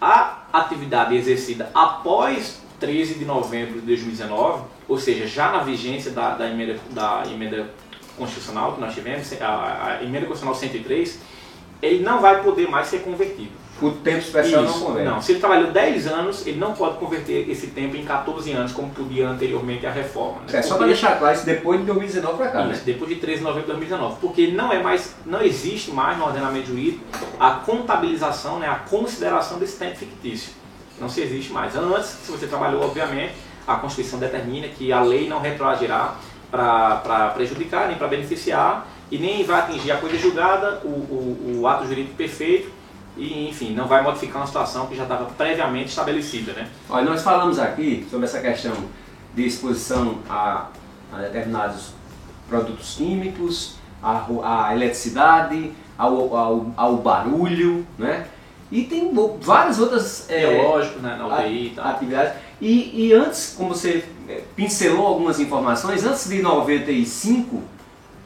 A 0.00 0.44
atividade 0.52 1.16
exercida 1.16 1.70
após 1.74 2.62
13 2.78 3.14
de 3.14 3.24
novembro 3.24 3.80
de 3.80 3.86
2019, 3.86 4.64
ou 4.88 4.98
seja, 4.98 5.26
já 5.26 5.50
na 5.50 5.60
vigência 5.60 6.10
da, 6.10 6.34
da, 6.34 6.48
emenda, 6.48 6.76
da 6.90 7.22
emenda 7.26 7.70
constitucional 8.18 8.74
que 8.74 8.80
nós 8.80 8.94
tivemos, 8.94 9.32
a, 9.40 9.98
a 10.00 10.04
emenda 10.04 10.26
constitucional 10.26 10.54
103, 10.54 11.18
ele 11.80 12.04
não 12.04 12.20
vai 12.20 12.42
poder 12.42 12.68
mais 12.68 12.88
ser 12.88 13.00
convertido. 13.00 13.63
O 13.82 13.90
tempo 13.90 14.18
especial 14.18 14.64
Isso, 14.64 14.78
não 14.78 14.86
convém. 14.86 15.04
não. 15.04 15.20
Se 15.20 15.32
ele 15.32 15.40
trabalhou 15.40 15.72
10 15.72 16.06
anos, 16.06 16.46
ele 16.46 16.58
não 16.58 16.72
pode 16.74 16.96
converter 16.98 17.50
esse 17.50 17.68
tempo 17.68 17.96
em 17.96 18.04
14 18.04 18.52
anos, 18.52 18.72
como 18.72 18.90
podia 18.90 19.28
anteriormente 19.28 19.84
a 19.84 19.90
reforma. 19.90 20.42
né? 20.42 20.58
É 20.58 20.62
só 20.62 20.76
para 20.76 20.86
deixar 20.86 21.18
claro 21.18 21.34
isso 21.34 21.44
depois 21.44 21.80
de 21.80 21.86
2019 21.86 22.36
para 22.36 22.48
cá, 22.48 22.64
né? 22.64 22.72
isso, 22.72 22.84
depois 22.84 23.10
de 23.10 23.16
13 23.16 23.38
de 23.38 23.44
novembro 23.44 23.62
de 23.62 23.72
2019. 23.72 24.20
Porque 24.20 24.46
não 24.48 24.72
é 24.72 24.80
mais, 24.80 25.16
não 25.26 25.42
existe 25.42 25.90
mais 25.90 26.16
no 26.16 26.24
ordenamento 26.24 26.68
jurídico 26.68 27.04
a 27.38 27.50
contabilização, 27.50 28.58
né, 28.60 28.68
a 28.68 28.76
consideração 28.76 29.58
desse 29.58 29.76
tempo 29.76 29.96
fictício. 29.96 30.52
Não 31.00 31.08
se 31.08 31.20
existe 31.20 31.52
mais. 31.52 31.74
Antes, 31.74 32.06
se 32.06 32.30
você 32.30 32.46
trabalhou, 32.46 32.84
obviamente, 32.84 33.34
a 33.66 33.74
Constituição 33.76 34.18
determina 34.18 34.68
que 34.68 34.92
a 34.92 35.02
lei 35.02 35.28
não 35.28 35.40
retroagirá 35.40 36.14
para 36.50 37.32
prejudicar, 37.34 37.88
nem 37.88 37.96
para 37.96 38.06
beneficiar, 38.06 38.86
e 39.10 39.18
nem 39.18 39.42
vai 39.42 39.60
atingir 39.60 39.90
a 39.90 39.96
coisa 39.96 40.16
julgada, 40.16 40.80
o, 40.84 40.88
o, 40.88 41.60
o 41.60 41.66
ato 41.66 41.86
jurídico 41.86 42.14
perfeito, 42.14 42.70
e 43.16 43.48
enfim, 43.48 43.74
não 43.74 43.86
vai 43.86 44.02
modificar 44.02 44.38
uma 44.38 44.46
situação 44.46 44.86
que 44.86 44.96
já 44.96 45.04
estava 45.04 45.26
previamente 45.26 45.90
estabelecida. 45.90 46.52
Né? 46.52 46.68
Olha, 46.88 47.04
nós 47.04 47.22
falamos 47.22 47.58
aqui 47.58 48.06
sobre 48.10 48.26
essa 48.26 48.40
questão 48.40 48.74
de 49.34 49.46
exposição 49.46 50.18
a, 50.28 50.68
a 51.12 51.18
determinados 51.18 51.92
produtos 52.48 52.96
químicos, 52.96 53.76
a 54.02 54.74
eletricidade, 54.74 55.72
ao, 55.96 56.36
ao, 56.36 56.66
ao 56.76 56.96
barulho, 56.96 57.86
né? 57.98 58.26
E 58.70 58.84
tem 58.84 59.12
várias 59.40 59.78
outras 59.78 60.28
é, 60.28 60.46
Biológico, 60.50 60.98
né, 60.98 61.16
na 61.16 61.28
UTI 61.28 61.66
e 61.66 61.72
tal. 61.76 61.86
atividades. 61.86 62.32
E, 62.60 63.06
e 63.06 63.12
antes, 63.12 63.54
como 63.56 63.74
você 63.74 64.04
é, 64.28 64.42
pincelou 64.56 65.06
algumas 65.06 65.38
informações, 65.38 66.04
antes 66.04 66.28
de 66.28 66.42
95, 66.42 67.62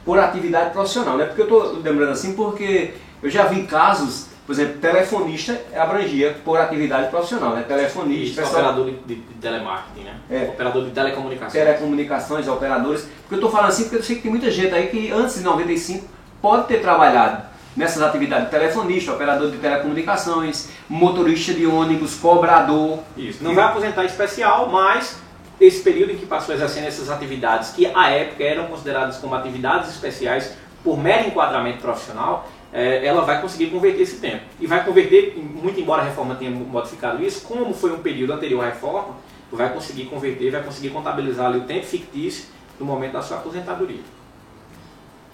por 0.03 0.17
atividade 0.17 0.71
profissional, 0.71 1.17
né? 1.17 1.25
Porque 1.25 1.41
eu 1.41 1.45
estou 1.45 1.81
lembrando 1.81 2.11
assim 2.11 2.33
porque 2.33 2.95
eu 3.21 3.29
já 3.29 3.45
vi 3.45 3.63
casos, 3.63 4.27
por 4.49 4.53
exemplo, 4.53 4.79
telefonista 4.79 5.61
abrangia 5.77 6.35
por 6.43 6.59
atividade 6.59 7.11
profissional, 7.11 7.53
né? 7.55 7.61
Telefonista, 7.67 8.41
Isso, 8.41 8.51
operador 8.51 8.85
de, 8.85 8.91
de- 8.93 9.15
de 9.21 9.33
telemarketing, 9.35 10.05
né? 10.05 10.15
É. 10.27 10.43
Operador 10.45 10.85
de 10.85 10.89
telecomunicações. 10.89 11.53
telecomunicações, 11.53 12.47
operadores. 12.47 13.01
Porque 13.21 13.35
eu 13.35 13.37
estou 13.37 13.51
falando 13.51 13.69
assim 13.69 13.83
porque 13.83 13.97
eu 13.97 14.01
sei 14.03 14.15
que 14.15 14.23
tem 14.23 14.31
muita 14.31 14.49
gente 14.49 14.73
aí 14.73 14.87
que 14.87 15.11
antes 15.11 15.35
de 15.35 15.43
95 15.43 16.07
pode 16.41 16.65
ter 16.67 16.81
trabalhado 16.81 17.43
nessas 17.77 18.01
atividades 18.01 18.49
telefonista, 18.49 19.11
operador 19.13 19.51
de 19.51 19.57
telecomunicações, 19.57 20.69
motorista 20.89 21.53
de 21.53 21.67
ônibus, 21.67 22.15
cobrador. 22.15 23.01
Isso. 23.15 23.43
Não 23.43 23.53
vai 23.53 23.65
aposentar 23.65 24.03
especial, 24.03 24.67
mas 24.69 25.15
esse 25.61 25.83
período 25.83 26.13
em 26.13 26.17
que 26.17 26.25
passou 26.25 26.55
exercendo 26.55 26.87
essas 26.87 27.11
atividades, 27.11 27.69
que 27.69 27.85
à 27.93 28.09
época 28.09 28.43
eram 28.43 28.65
consideradas 28.65 29.17
como 29.17 29.35
atividades 29.35 29.91
especiais 29.91 30.55
por 30.83 30.97
mero 30.97 31.27
enquadramento 31.27 31.77
profissional, 31.83 32.49
eh, 32.71 33.05
ela 33.05 33.21
vai 33.21 33.41
conseguir 33.41 33.67
converter 33.67 34.03
esse 34.03 34.17
tempo. 34.17 34.43
E 34.59 34.67
vai 34.67 34.83
converter, 34.83 35.37
muito 35.37 35.79
embora 35.79 36.01
a 36.01 36.05
reforma 36.05 36.35
tenha 36.35 36.51
modificado 36.51 37.23
isso, 37.23 37.41
como 37.47 37.73
foi 37.73 37.91
um 37.91 37.99
período 37.99 38.33
anterior 38.33 38.63
à 38.63 38.65
reforma, 38.65 39.15
vai 39.51 39.73
conseguir 39.73 40.05
converter, 40.05 40.51
vai 40.51 40.63
conseguir 40.63 40.89
contabilizar 40.89 41.47
ali 41.47 41.59
o 41.59 41.63
tempo 41.63 41.85
fictício 41.85 42.45
no 42.79 42.85
momento 42.85 43.13
da 43.13 43.21
sua 43.21 43.37
aposentadoria. 43.37 44.01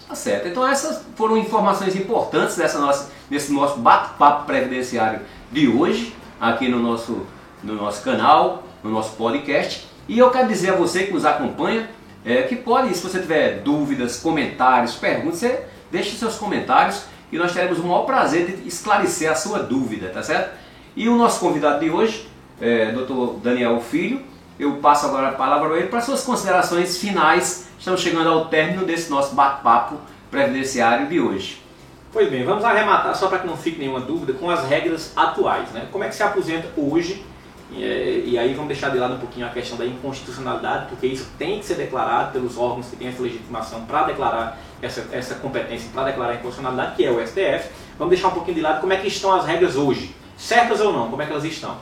Tá 0.08 0.16
certo. 0.16 0.48
Então 0.48 0.66
essas 0.68 1.04
foram 1.16 1.38
informações 1.38 1.96
importantes 1.96 2.56
dessa 2.56 2.80
nossa, 2.80 3.12
nesse 3.30 3.52
nosso 3.52 3.80
bate-papo 3.80 4.46
previdenciário 4.46 5.22
de 5.52 5.68
hoje, 5.68 6.16
aqui 6.40 6.68
no 6.68 6.80
nosso, 6.80 7.26
no 7.64 7.76
nosso 7.76 8.04
canal, 8.04 8.64
no 8.84 8.92
nosso 8.92 9.16
podcast. 9.16 9.88
E 10.08 10.20
eu 10.20 10.30
quero 10.30 10.48
dizer 10.48 10.74
a 10.74 10.76
você 10.76 11.06
que 11.06 11.14
nos 11.14 11.26
acompanha, 11.26 11.90
é, 12.24 12.44
que 12.44 12.56
pode, 12.56 12.96
se 12.96 13.02
você 13.02 13.20
tiver 13.20 13.62
dúvidas, 13.62 14.20
comentários, 14.20 14.96
perguntas, 14.96 15.40
você 15.40 15.66
deixe 15.92 16.16
seus 16.16 16.36
comentários 16.36 17.04
e 17.32 17.38
nós 17.38 17.54
teremos 17.54 17.80
o 17.80 17.84
maior 17.84 18.04
prazer 18.04 18.46
de 18.48 18.68
esclarecer 18.68 19.32
a 19.32 19.36
sua 19.36 19.60
dúvida, 19.60 20.10
tá 20.10 20.22
certo? 20.22 20.56
E 20.96 21.10
o 21.10 21.16
nosso 21.16 21.40
convidado 21.40 21.80
de 21.80 21.90
hoje, 21.90 22.28
é, 22.62 22.92
Dr. 22.92 23.40
Daniel 23.42 23.80
Filho, 23.82 24.22
eu 24.58 24.78
passo 24.78 25.06
agora 25.08 25.30
a 25.30 25.32
palavra 25.34 25.68
para 25.68 25.78
ele 25.80 25.88
para 25.88 26.02
suas 26.02 26.24
considerações 26.24 26.98
finais. 26.98 27.68
Estamos 27.78 28.00
chegando 28.00 28.30
ao 28.30 28.46
término 28.46 28.86
desse 28.86 29.10
nosso 29.10 29.36
bate-papo 29.36 29.98
previdenciário 30.32 31.08
de 31.08 31.20
hoje. 31.20 31.62
Pois 32.14 32.30
bem, 32.30 32.46
vamos 32.46 32.64
arrematar, 32.64 33.14
só 33.16 33.28
para 33.28 33.40
que 33.40 33.48
não 33.48 33.58
fique 33.58 33.78
nenhuma 33.78 34.00
dúvida, 34.00 34.32
com 34.32 34.50
as 34.50 34.66
regras 34.66 35.12
atuais. 35.18 35.70
Né? 35.72 35.88
Como 35.92 36.04
é 36.04 36.08
que 36.08 36.16
se 36.16 36.24
aposenta 36.24 36.70
hoje? 36.78 37.26
E, 37.72 37.84
é, 37.84 38.24
e 38.26 38.38
aí 38.38 38.54
vamos 38.54 38.68
deixar 38.68 38.90
de 38.90 38.98
lado 38.98 39.16
um 39.16 39.20
pouquinho 39.20 39.48
a 39.48 39.50
questão 39.50 39.78
da 39.78 39.86
inconstitucionalidade, 39.86 40.88
porque 40.90 41.08
isso 41.08 41.28
tem 41.38 41.60
que 41.60 41.66
ser 41.66 41.76
declarado 41.76 42.32
pelos 42.32 42.58
órgãos 42.58 42.88
que 42.88 42.96
têm 42.96 43.08
essa 43.08 43.22
legitimação 43.22 43.86
para 43.86 44.04
declarar 44.04 44.60
essa, 44.82 45.08
essa 45.12 45.36
competência, 45.36 45.90
para 45.94 46.06
declarar 46.06 46.34
a 46.34 46.36
inconstitucionalidade, 46.36 46.96
que 46.96 47.04
é 47.04 47.12
o 47.12 47.26
STF. 47.26 47.70
Vamos 47.98 48.12
deixar 48.12 48.28
um 48.28 48.32
pouquinho 48.32 48.56
de 48.56 48.62
lado 48.62 48.82
como 48.82 48.94
é 48.94 48.98
que 48.98 49.08
estão 49.08 49.34
as 49.34 49.46
regras 49.46 49.76
hoje, 49.76 50.16
certas 50.38 50.80
ou 50.80 50.94
não, 50.94 51.10
como 51.10 51.22
é 51.22 51.26
que 51.26 51.32
elas 51.32 51.44
estão. 51.44 51.78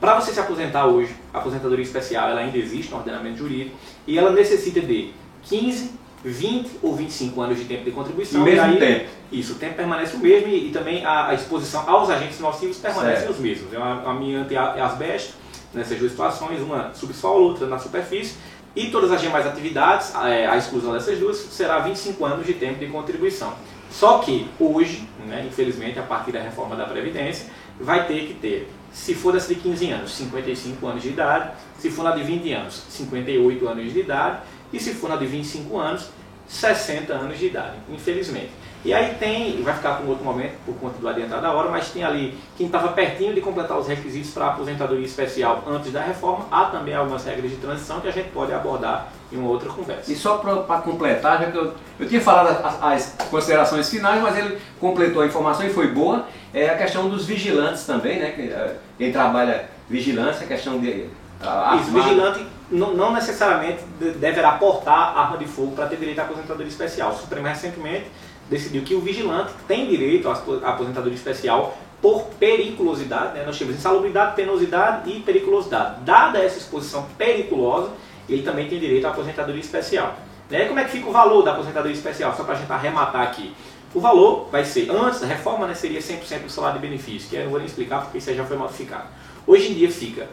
Para 0.00 0.18
você 0.18 0.32
se 0.32 0.40
aposentar 0.40 0.86
hoje, 0.86 1.14
a 1.32 1.38
aposentadoria 1.38 1.84
especial 1.84 2.28
ela 2.28 2.40
ainda 2.40 2.58
existe 2.58 2.90
no 2.90 2.96
ordenamento 2.96 3.38
jurídico 3.38 3.76
e 4.06 4.18
ela 4.18 4.32
necessita 4.32 4.80
de 4.80 5.12
15, 5.44 5.92
20 6.24 6.78
ou 6.82 6.94
25 6.94 7.40
anos 7.40 7.58
de 7.58 7.64
tempo 7.64 7.84
de 7.84 7.90
contribuição. 7.90 8.40
O 8.40 8.44
mesmo 8.44 8.62
aí, 8.62 8.78
tempo. 8.78 9.10
Isso, 9.30 9.54
o 9.54 9.56
tempo 9.56 9.74
permanece 9.74 10.14
o 10.14 10.18
mesmo 10.18 10.48
e, 10.48 10.68
e 10.68 10.70
também 10.70 11.04
a, 11.04 11.28
a, 11.28 11.34
exposição 11.34 11.88
aos 11.88 12.10
agentes 12.10 12.38
nocivos 12.38 12.76
permanecem 12.78 13.26
Certo. 13.26 13.32
os 13.32 13.38
mesmos. 13.38 13.72
É 13.72 13.78
uma, 13.78 13.94
uma 14.00 14.14
minha 14.14 14.40
anti-asbesto 14.40 15.34
nessas 15.74 15.98
duas 15.98 16.10
situações, 16.12 16.60
uma 16.60 16.92
subsolo, 16.94 17.44
outra 17.44 17.66
na 17.66 17.78
superfície. 17.78 18.36
E 18.74 18.86
todas 18.86 19.10
as 19.10 19.20
demais 19.20 19.46
atividades, 19.46 20.14
a, 20.14 20.24
a 20.24 20.56
exclusão 20.56 20.92
dessas 20.92 21.18
duas, 21.18 21.36
será 21.36 21.78
25 21.80 22.24
anos 22.24 22.46
de 22.46 22.54
tempo 22.54 22.78
de 22.78 22.86
contribuição. 22.86 23.52
Só 23.90 24.18
que 24.18 24.48
hoje, 24.58 25.06
né, 25.26 25.44
infelizmente, 25.46 25.98
a 25.98 26.02
partir 26.02 26.32
da 26.32 26.40
reforma 26.40 26.74
da 26.74 26.86
Previdência, 26.86 27.46
vai 27.78 28.06
ter 28.06 28.26
que 28.26 28.34
ter, 28.34 28.70
se 28.90 29.14
for 29.14 29.32
dessa 29.32 29.54
de 29.54 29.60
15 29.60 29.90
anos, 29.90 30.12
55 30.12 30.86
anos 30.86 31.02
de 31.02 31.08
idade, 31.10 31.50
se 31.78 31.90
for 31.90 32.02
na 32.02 32.12
de 32.12 32.22
20 32.22 32.52
anos, 32.52 32.82
58 32.88 33.68
anos 33.68 33.92
de 33.92 34.00
idade, 34.00 34.40
e 34.72 34.80
se 34.80 34.94
for 34.94 35.10
na 35.10 35.16
de 35.16 35.26
25 35.26 35.78
anos, 35.78 36.08
60 36.48 37.12
anos 37.12 37.38
de 37.38 37.46
idade, 37.46 37.76
infelizmente. 37.90 38.50
E 38.84 38.92
aí 38.92 39.14
tem, 39.14 39.62
vai 39.62 39.74
ficar 39.74 39.92
para 39.94 40.04
um 40.04 40.08
outro 40.08 40.24
momento 40.24 40.54
por 40.66 40.74
conta 40.74 40.98
do 40.98 41.08
adiantar 41.08 41.40
da 41.40 41.52
hora, 41.52 41.68
mas 41.70 41.90
tem 41.90 42.02
ali 42.02 42.36
quem 42.56 42.66
estava 42.66 42.88
pertinho 42.88 43.32
de 43.32 43.40
completar 43.40 43.78
os 43.78 43.86
requisitos 43.86 44.32
para 44.32 44.46
a 44.46 44.48
aposentadoria 44.48 45.06
especial 45.06 45.62
antes 45.68 45.92
da 45.92 46.00
reforma, 46.02 46.46
há 46.50 46.64
também 46.64 46.92
algumas 46.92 47.24
regras 47.24 47.48
de 47.48 47.58
transição 47.58 48.00
que 48.00 48.08
a 48.08 48.10
gente 48.10 48.30
pode 48.30 48.52
abordar 48.52 49.06
em 49.30 49.36
uma 49.36 49.48
outra 49.48 49.68
conversa. 49.70 50.10
E 50.12 50.16
só 50.16 50.38
para 50.38 50.78
completar, 50.78 51.38
já 51.40 51.50
que 51.52 51.56
eu, 51.56 51.72
eu 52.00 52.08
tinha 52.08 52.20
falado 52.20 52.48
as, 52.66 52.82
as 52.82 53.28
considerações 53.30 53.88
finais, 53.88 54.20
mas 54.20 54.36
ele 54.36 54.58
completou 54.80 55.22
a 55.22 55.26
informação 55.26 55.64
e 55.64 55.70
foi 55.70 55.86
boa, 55.86 56.26
é 56.52 56.68
a 56.68 56.76
questão 56.76 57.08
dos 57.08 57.24
vigilantes 57.24 57.84
também, 57.86 58.18
né? 58.18 58.34
Eh, 58.36 58.74
quem 58.98 59.12
trabalha 59.12 59.70
vigilância, 59.88 60.44
a 60.44 60.48
questão 60.48 60.80
de. 60.80 61.06
ah, 61.40 61.78
Isso, 61.80 61.88
armar- 61.90 62.02
vigilante 62.08 62.46
não, 62.72 62.94
não 62.94 63.12
necessariamente 63.12 63.82
de- 64.00 64.12
deverá 64.12 64.52
portar 64.52 65.16
arma 65.16 65.36
de 65.38 65.44
fogo 65.46 65.72
para 65.76 65.86
ter 65.86 65.96
direito 65.96 66.18
à 66.18 66.22
aposentadoria 66.22 66.68
especial. 66.68 67.12
O 67.12 67.16
Supremo 67.18 67.46
recentemente 67.46 68.06
decidiu 68.50 68.82
que 68.82 68.94
o 68.94 69.00
vigilante 69.00 69.52
tem 69.68 69.86
direito 69.86 70.28
à 70.28 70.32
apo- 70.32 70.60
à 70.64 70.70
aposentadoria 70.70 71.14
especial 71.16 71.76
por 72.00 72.24
periculosidade, 72.40 73.34
né? 73.38 73.44
nós 73.46 73.56
temos 73.58 73.76
insalubridade, 73.76 74.34
penosidade 74.34 75.08
e 75.10 75.20
periculosidade. 75.20 76.00
Dada 76.04 76.38
essa 76.40 76.58
exposição 76.58 77.06
periculosa, 77.16 77.90
ele 78.28 78.42
também 78.42 78.68
tem 78.68 78.78
direito 78.80 79.06
à 79.06 79.10
aposentadoria 79.10 79.60
especial. 79.60 80.16
Né? 80.50 80.64
Como 80.66 80.80
é 80.80 80.84
que 80.84 80.90
fica 80.90 81.08
o 81.08 81.12
valor 81.12 81.42
da 81.42 81.52
aposentadoria 81.52 81.94
especial? 81.96 82.34
Só 82.36 82.42
para 82.44 82.54
a 82.54 82.58
gente 82.58 82.70
arrematar 82.72 83.22
aqui. 83.22 83.54
O 83.94 84.00
valor 84.00 84.48
vai 84.50 84.64
ser, 84.64 84.90
antes 84.90 85.20
da 85.20 85.26
reforma, 85.26 85.66
né, 85.66 85.74
seria 85.74 86.00
100% 86.00 86.44
do 86.44 86.50
salário 86.50 86.80
de 86.80 86.86
benefício, 86.88 87.28
que 87.28 87.36
eu 87.36 87.42
não 87.44 87.50
vou 87.50 87.58
nem 87.58 87.66
explicar 87.68 88.00
porque 88.02 88.18
isso 88.18 88.34
já 88.34 88.44
foi 88.44 88.56
modificado. 88.56 89.04
Hoje 89.46 89.70
em 89.70 89.74
dia 89.74 89.90
fica 89.90 90.28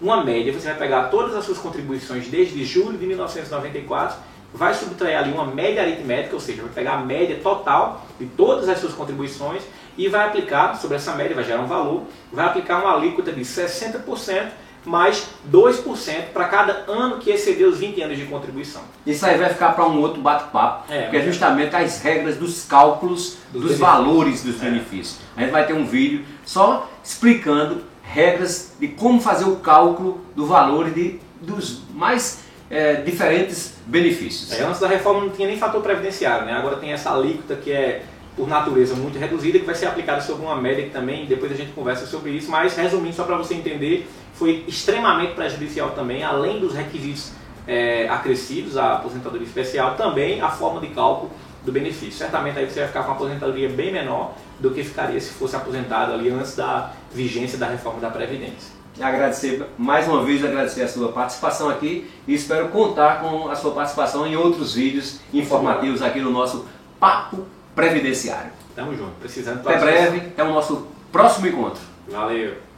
uma 0.00 0.24
média, 0.24 0.52
você 0.52 0.68
vai 0.68 0.76
pegar 0.78 1.04
todas 1.04 1.34
as 1.36 1.44
suas 1.44 1.58
contribuições 1.58 2.26
desde 2.28 2.64
julho 2.64 2.96
de 2.96 3.06
1994, 3.06 4.16
vai 4.52 4.74
subtrair 4.74 5.16
ali 5.18 5.32
uma 5.32 5.44
média 5.44 5.82
aritmética, 5.82 6.34
ou 6.34 6.40
seja, 6.40 6.62
vai 6.62 6.70
pegar 6.72 6.94
a 6.94 7.00
média 7.00 7.38
total 7.42 8.04
de 8.18 8.26
todas 8.26 8.68
as 8.68 8.78
suas 8.78 8.92
contribuições 8.94 9.62
e 9.96 10.08
vai 10.08 10.26
aplicar, 10.26 10.74
sobre 10.76 10.96
essa 10.96 11.14
média 11.14 11.34
vai 11.34 11.44
gerar 11.44 11.60
um 11.60 11.66
valor, 11.66 12.02
vai 12.32 12.46
aplicar 12.46 12.80
uma 12.80 12.94
alíquota 12.94 13.30
de 13.32 13.42
60% 13.42 14.48
mais 14.84 15.26
2% 15.52 16.32
para 16.32 16.46
cada 16.46 16.84
ano 16.90 17.18
que 17.18 17.30
exceder 17.30 17.68
os 17.68 17.78
20 17.78 18.00
anos 18.00 18.16
de 18.16 18.24
contribuição. 18.24 18.80
Isso 19.06 19.26
aí 19.26 19.36
vai 19.36 19.50
ficar 19.50 19.74
para 19.74 19.86
um 19.86 20.00
outro 20.00 20.22
bate-papo, 20.22 20.90
É, 20.90 21.08
que 21.08 21.16
é 21.18 21.22
justamente 21.22 21.76
as 21.76 22.00
regras 22.00 22.36
dos 22.36 22.64
cálculos 22.64 23.36
Dos 23.52 23.62
dos, 23.62 23.78
valores 23.78 24.42
dos 24.42 24.56
É. 24.60 24.64
benefícios. 24.64 25.18
A 25.36 25.42
gente 25.42 25.50
vai 25.50 25.66
ter 25.66 25.74
um 25.74 25.84
vídeo 25.84 26.24
só 26.46 26.88
explicando 27.04 27.82
regras 28.12 28.72
de 28.78 28.88
como 28.88 29.20
fazer 29.20 29.44
o 29.44 29.56
cálculo 29.56 30.20
do 30.34 30.44
valor 30.44 30.90
de, 30.90 31.20
dos 31.40 31.82
mais 31.94 32.40
eh, 32.68 33.02
diferentes 33.04 33.74
benefícios. 33.86 34.52
É, 34.52 34.64
antes 34.64 34.80
da 34.80 34.88
reforma 34.88 35.20
não 35.20 35.30
tinha 35.30 35.46
nem 35.46 35.56
fator 35.56 35.80
previdenciário, 35.80 36.44
né? 36.44 36.52
agora 36.52 36.76
tem 36.76 36.92
essa 36.92 37.12
alíquota 37.12 37.54
que 37.54 37.70
é 37.70 38.02
por 38.36 38.48
natureza 38.48 38.94
muito 38.94 39.18
reduzida, 39.18 39.58
que 39.58 39.64
vai 39.64 39.74
ser 39.74 39.86
aplicada 39.86 40.20
sobre 40.20 40.44
uma 40.44 40.56
média 40.56 40.84
que 40.84 40.90
também, 40.90 41.26
depois 41.26 41.52
a 41.52 41.54
gente 41.54 41.72
conversa 41.72 42.06
sobre 42.06 42.30
isso, 42.30 42.50
mas 42.50 42.76
resumindo 42.76 43.14
só 43.14 43.24
para 43.24 43.36
você 43.36 43.54
entender, 43.54 44.08
foi 44.34 44.64
extremamente 44.66 45.34
prejudicial 45.34 45.90
também, 45.90 46.24
além 46.24 46.58
dos 46.58 46.74
requisitos 46.74 47.32
é, 47.66 48.08
acrescidos 48.08 48.76
à 48.76 48.94
aposentadoria 48.94 49.46
especial, 49.46 49.94
também 49.94 50.40
a 50.40 50.48
forma 50.48 50.80
de 50.80 50.88
cálculo 50.88 51.30
do 51.64 51.72
benefício. 51.72 52.12
Certamente 52.12 52.58
aí 52.58 52.68
você 52.68 52.80
vai 52.80 52.88
ficar 52.88 53.02
com 53.02 53.08
uma 53.08 53.16
aposentadoria 53.16 53.68
bem 53.68 53.92
menor 53.92 54.34
do 54.58 54.70
que 54.70 54.82
ficaria 54.82 55.20
se 55.20 55.30
fosse 55.30 55.56
aposentado 55.56 56.12
ali 56.12 56.30
antes 56.30 56.56
da 56.56 56.92
vigência 57.12 57.58
da 57.58 57.66
reforma 57.66 58.00
da 58.00 58.10
Previdência. 58.10 58.80
Agradecer 59.00 59.64
mais 59.78 60.06
uma 60.06 60.22
vez 60.22 60.44
agradecer 60.44 60.82
a 60.82 60.88
sua 60.88 61.10
participação 61.12 61.70
aqui 61.70 62.10
e 62.26 62.34
espero 62.34 62.68
contar 62.68 63.20
com 63.20 63.48
a 63.48 63.54
sua 63.54 63.72
participação 63.72 64.26
em 64.26 64.36
outros 64.36 64.74
vídeos 64.74 65.20
informativos 65.32 66.02
aqui 66.02 66.20
no 66.20 66.30
nosso 66.30 66.66
Papo 66.98 67.46
Previdenciário. 67.74 68.50
Tamo 68.74 68.94
junto, 68.94 69.12
precisando 69.20 69.60
Até 69.60 69.78
breve, 69.78 70.32
é 70.36 70.42
o 70.42 70.52
nosso 70.52 70.86
próximo 71.10 71.46
encontro. 71.46 71.80
Valeu! 72.08 72.69